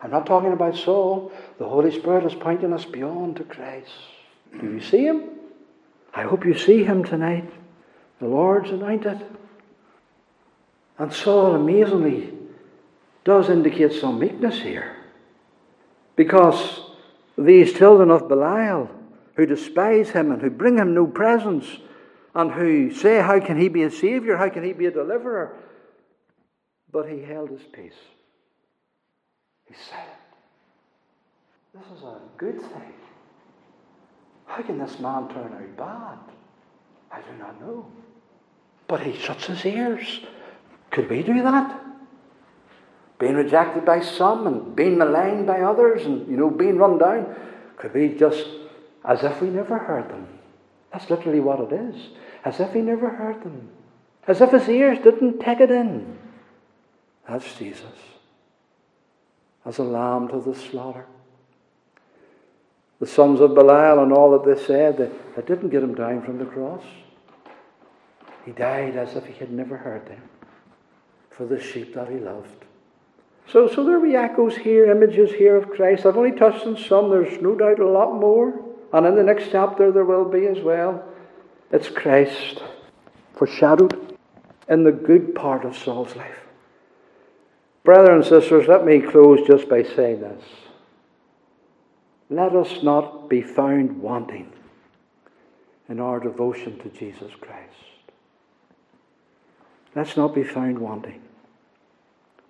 I'm 0.00 0.10
not 0.10 0.26
talking 0.26 0.52
about 0.52 0.76
Saul. 0.76 1.32
The 1.58 1.68
Holy 1.68 1.90
Spirit 1.98 2.24
is 2.24 2.34
pointing 2.34 2.72
us 2.72 2.84
beyond 2.84 3.36
to 3.36 3.44
Christ. 3.44 3.90
Do 4.60 4.66
you 4.66 4.80
see 4.80 5.04
him? 5.04 5.30
I 6.14 6.22
hope 6.22 6.44
you 6.44 6.56
see 6.56 6.84
him 6.84 7.04
tonight. 7.04 7.50
The 8.20 8.28
Lord's 8.28 8.70
anointed. 8.70 9.24
And 10.98 11.12
Saul, 11.12 11.54
amazingly, 11.54 12.32
does 13.24 13.48
indicate 13.48 13.92
some 13.92 14.18
meekness 14.18 14.60
here. 14.60 14.96
Because 16.16 16.80
these 17.36 17.72
children 17.72 18.10
of 18.10 18.28
Belial, 18.28 18.90
who 19.34 19.46
despise 19.46 20.10
him 20.10 20.32
and 20.32 20.42
who 20.42 20.50
bring 20.50 20.78
him 20.78 20.94
no 20.94 21.06
presents, 21.06 21.68
and 22.34 22.50
who 22.50 22.92
say, 22.92 23.20
How 23.20 23.38
can 23.40 23.58
he 23.58 23.68
be 23.68 23.82
a 23.82 23.90
Saviour? 23.90 24.36
How 24.36 24.48
can 24.48 24.64
he 24.64 24.72
be 24.72 24.86
a 24.86 24.90
deliverer? 24.90 25.56
But 26.90 27.08
he 27.08 27.22
held 27.22 27.50
his 27.50 27.62
peace. 27.72 27.92
He 29.68 29.74
said, 29.74 30.08
This 31.74 31.98
is 31.98 32.04
a 32.04 32.18
good 32.36 32.60
thing. 32.60 32.94
How 34.46 34.62
can 34.62 34.78
this 34.78 34.98
man 34.98 35.28
turn 35.28 35.52
out 35.52 35.76
bad? 35.76 36.18
I 37.12 37.20
do 37.20 37.38
not 37.38 37.60
know. 37.60 37.86
But 38.86 39.02
he 39.02 39.16
shuts 39.16 39.46
his 39.46 39.64
ears. 39.66 40.20
Could 40.90 41.10
we 41.10 41.22
do 41.22 41.42
that? 41.42 41.84
Being 43.18 43.34
rejected 43.34 43.84
by 43.84 44.00
some 44.00 44.46
and 44.46 44.74
being 44.74 44.96
maligned 44.96 45.46
by 45.46 45.60
others 45.60 46.06
and, 46.06 46.26
you 46.28 46.36
know, 46.36 46.50
being 46.50 46.78
run 46.78 46.98
down. 46.98 47.34
Could 47.76 47.92
we 47.92 48.14
just, 48.14 48.46
as 49.04 49.22
if 49.22 49.40
we 49.42 49.48
never 49.50 49.78
heard 49.78 50.08
them? 50.08 50.26
That's 50.92 51.10
literally 51.10 51.40
what 51.40 51.60
it 51.60 51.74
is. 51.74 52.08
As 52.44 52.60
if 52.60 52.72
he 52.72 52.80
never 52.80 53.10
heard 53.10 53.42
them. 53.42 53.70
As 54.26 54.40
if 54.40 54.52
his 54.52 54.68
ears 54.68 54.98
didn't 55.02 55.40
take 55.40 55.60
it 55.60 55.70
in. 55.70 56.18
That's 57.28 57.54
Jesus. 57.56 57.84
As 59.64 59.78
a 59.78 59.82
lamb 59.82 60.28
to 60.28 60.40
the 60.40 60.54
slaughter. 60.54 61.06
The 63.00 63.06
sons 63.06 63.40
of 63.40 63.54
Belial 63.54 64.02
and 64.02 64.12
all 64.12 64.32
that 64.32 64.44
they 64.44 64.60
said, 64.60 64.96
they, 64.96 65.10
they 65.36 65.46
didn't 65.46 65.68
get 65.68 65.82
him 65.82 65.94
down 65.94 66.22
from 66.22 66.38
the 66.38 66.46
cross. 66.46 66.82
He 68.44 68.52
died 68.52 68.96
as 68.96 69.14
if 69.14 69.26
he 69.26 69.34
had 69.34 69.52
never 69.52 69.76
heard 69.76 70.06
them 70.06 70.22
for 71.30 71.44
the 71.46 71.60
sheep 71.60 71.94
that 71.94 72.08
he 72.08 72.16
loved. 72.16 72.64
So, 73.46 73.68
so 73.68 73.84
there 73.84 74.00
be 74.00 74.16
echoes 74.16 74.56
here, 74.56 74.90
images 74.90 75.30
here 75.30 75.56
of 75.56 75.70
Christ. 75.70 76.04
I've 76.04 76.16
only 76.16 76.32
touched 76.32 76.66
on 76.66 76.76
some, 76.76 77.10
there's 77.10 77.40
no 77.40 77.54
doubt 77.54 77.78
a 77.78 77.88
lot 77.88 78.14
more. 78.14 78.60
And 78.92 79.06
in 79.06 79.14
the 79.14 79.22
next 79.22 79.50
chapter 79.50 79.92
there 79.92 80.04
will 80.04 80.24
be 80.24 80.46
as 80.46 80.60
well. 80.60 81.04
It's 81.70 81.88
Christ 81.88 82.62
foreshadowed 83.34 84.16
in 84.68 84.82
the 84.82 84.92
good 84.92 85.34
part 85.34 85.64
of 85.64 85.76
Saul's 85.76 86.16
life. 86.16 86.47
Brothers 87.88 88.30
and 88.30 88.42
sisters, 88.42 88.68
let 88.68 88.84
me 88.84 89.00
close 89.00 89.46
just 89.46 89.66
by 89.66 89.82
saying 89.82 90.20
this. 90.20 90.44
Let 92.28 92.54
us 92.54 92.82
not 92.82 93.30
be 93.30 93.40
found 93.40 94.02
wanting 94.02 94.52
in 95.88 95.98
our 95.98 96.20
devotion 96.20 96.78
to 96.80 96.90
Jesus 96.90 97.32
Christ. 97.40 97.72
Let's 99.96 100.18
not 100.18 100.34
be 100.34 100.44
found 100.44 100.78
wanting. 100.78 101.22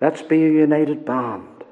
Let's 0.01 0.21
be 0.21 0.43
a 0.43 0.51
united 0.51 1.05
band, 1.05 1.63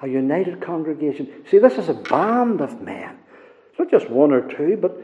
a 0.00 0.08
united 0.08 0.60
congregation. 0.60 1.44
See, 1.48 1.58
this 1.58 1.78
is 1.78 1.88
a 1.88 1.94
band 1.94 2.60
of 2.60 2.82
men. 2.82 3.20
It's 3.70 3.78
not 3.78 3.88
just 3.88 4.10
one 4.10 4.32
or 4.32 4.52
two, 4.52 4.76
but 4.82 5.00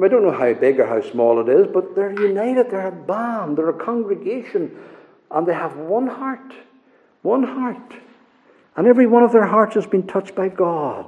I 0.00 0.06
don't 0.06 0.22
know 0.22 0.30
how 0.30 0.54
big 0.54 0.78
or 0.78 0.86
how 0.86 1.02
small 1.02 1.40
it 1.40 1.48
is, 1.48 1.66
but 1.66 1.96
they're 1.96 2.12
united. 2.12 2.70
They're 2.70 2.86
a 2.86 2.92
band, 2.92 3.58
they're 3.58 3.70
a 3.70 3.84
congregation, 3.84 4.78
and 5.32 5.48
they 5.48 5.54
have 5.54 5.76
one 5.76 6.06
heart. 6.06 6.54
One 7.26 7.42
heart. 7.42 7.92
And 8.76 8.86
every 8.86 9.08
one 9.08 9.24
of 9.24 9.32
their 9.32 9.46
hearts 9.46 9.74
has 9.74 9.84
been 9.84 10.06
touched 10.06 10.36
by 10.36 10.48
God. 10.48 11.06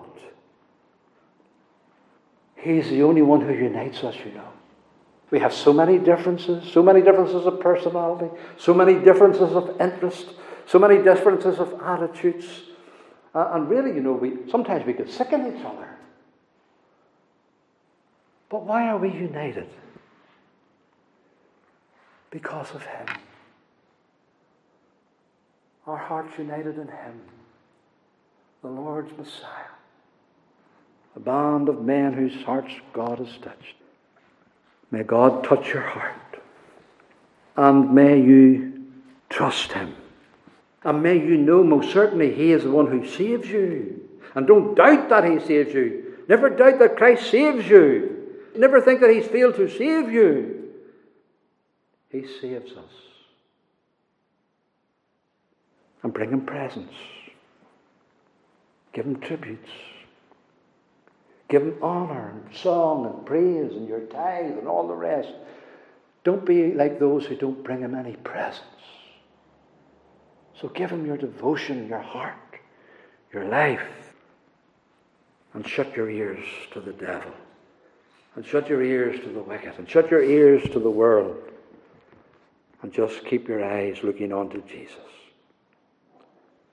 He's 2.56 2.90
the 2.90 3.04
only 3.04 3.22
one 3.22 3.40
who 3.40 3.52
unites 3.52 4.02
us, 4.02 4.16
you 4.26 4.32
know. 4.32 4.48
We 5.30 5.38
have 5.38 5.54
so 5.54 5.72
many 5.72 5.96
differences, 5.96 6.72
so 6.72 6.82
many 6.82 7.02
differences 7.02 7.46
of 7.46 7.60
personality, 7.60 8.36
so 8.56 8.74
many 8.74 8.94
differences 8.94 9.52
of 9.54 9.80
interest, 9.80 10.34
so 10.66 10.80
many 10.80 11.00
differences 11.00 11.60
of 11.60 11.80
attitudes. 11.80 12.46
Uh, 13.32 13.52
and 13.52 13.68
really, 13.70 13.94
you 13.94 14.00
know, 14.00 14.14
we 14.14 14.50
sometimes 14.50 14.84
we 14.84 14.94
get 14.94 15.08
sick 15.08 15.30
of 15.30 15.40
each 15.46 15.64
other. 15.64 15.88
But 18.48 18.64
why 18.64 18.88
are 18.88 18.98
we 18.98 19.12
united? 19.12 19.68
Because 22.32 22.74
of 22.74 22.82
Him. 22.82 23.06
Our 25.89 25.97
hearts 25.97 26.36
united 26.36 26.76
in 26.76 26.89
Him, 26.89 27.20
the 28.61 28.68
Lord's 28.68 29.11
Messiah, 29.16 29.72
a 31.16 31.20
band 31.20 31.70
of 31.70 31.80
men 31.80 32.12
whose 32.12 32.43
hearts 32.43 32.74
God 32.93 33.20
has 33.20 33.39
touched. 33.39 33.74
May 34.91 35.03
God 35.03 35.45
touch 35.45 35.68
your 35.68 35.82
heart. 35.82 36.14
And 37.57 37.95
may 37.95 38.20
you 38.20 38.84
trust 39.30 39.72
Him. 39.72 39.97
And 40.84 41.03
may 41.03 41.16
you 41.16 41.39
know 41.39 41.64
most 41.64 41.91
certainly 41.91 42.34
He 42.34 42.53
is 42.53 42.64
the 42.64 42.70
one 42.70 42.89
who 42.89 43.07
saves 43.07 43.49
you. 43.49 44.07
And 44.34 44.47
don't 44.47 44.74
doubt 44.74 45.09
that 45.09 45.24
He 45.24 45.41
saves 45.41 45.72
you. 45.72 46.18
Never 46.28 46.51
doubt 46.51 46.80
that 46.80 46.99
Christ 46.99 47.30
saves 47.30 47.66
you. 47.66 48.34
Never 48.55 48.82
think 48.82 49.01
that 49.01 49.11
He's 49.11 49.26
failed 49.26 49.57
to 49.57 49.70
save 49.70 50.12
you. 50.12 50.70
He 52.11 52.26
saves 52.41 52.72
us. 52.72 53.07
And 56.03 56.12
bring 56.12 56.30
Him 56.30 56.42
presents. 56.42 56.94
Give 58.92 59.05
Him 59.05 59.20
tributes. 59.20 59.70
Give 61.49 61.62
him 61.62 61.78
honor 61.80 62.30
and 62.30 62.57
song 62.57 63.07
and 63.07 63.24
praise 63.24 63.72
and 63.72 63.88
your 63.88 64.01
tithe 64.01 64.59
and 64.59 64.68
all 64.68 64.86
the 64.86 64.94
rest. 64.94 65.32
Don't 66.24 66.44
be 66.44 66.74
like 66.74 66.99
those 66.99 67.24
who 67.24 67.36
don't 67.36 67.64
bring 67.64 67.80
him 67.80 67.94
any 67.94 68.16
presents. 68.16 68.64
So 70.61 70.68
give 70.68 70.90
him 70.90 71.07
your 71.07 71.16
devotion, 71.16 71.88
your 71.88 72.01
heart, 72.01 72.59
your 73.32 73.46
life. 73.46 73.80
And 75.55 75.66
shut 75.66 75.96
your 75.96 76.11
ears 76.11 76.44
to 76.72 76.80
the 76.80 76.92
devil. 76.92 77.32
And 78.36 78.44
shut 78.44 78.68
your 78.68 78.82
ears 78.82 79.18
to 79.20 79.30
the 79.30 79.40
wicked. 79.40 79.74
And 79.78 79.88
shut 79.88 80.11
your 80.11 80.22
ears 80.22 80.62
to 80.70 80.78
the 80.78 80.90
world. 80.90 81.36
And 82.82 82.92
just 82.92 83.24
keep 83.24 83.49
your 83.49 83.64
eyes 83.64 83.99
looking 84.03 84.32
on 84.32 84.51
to 84.51 84.61
Jesus. 84.62 84.96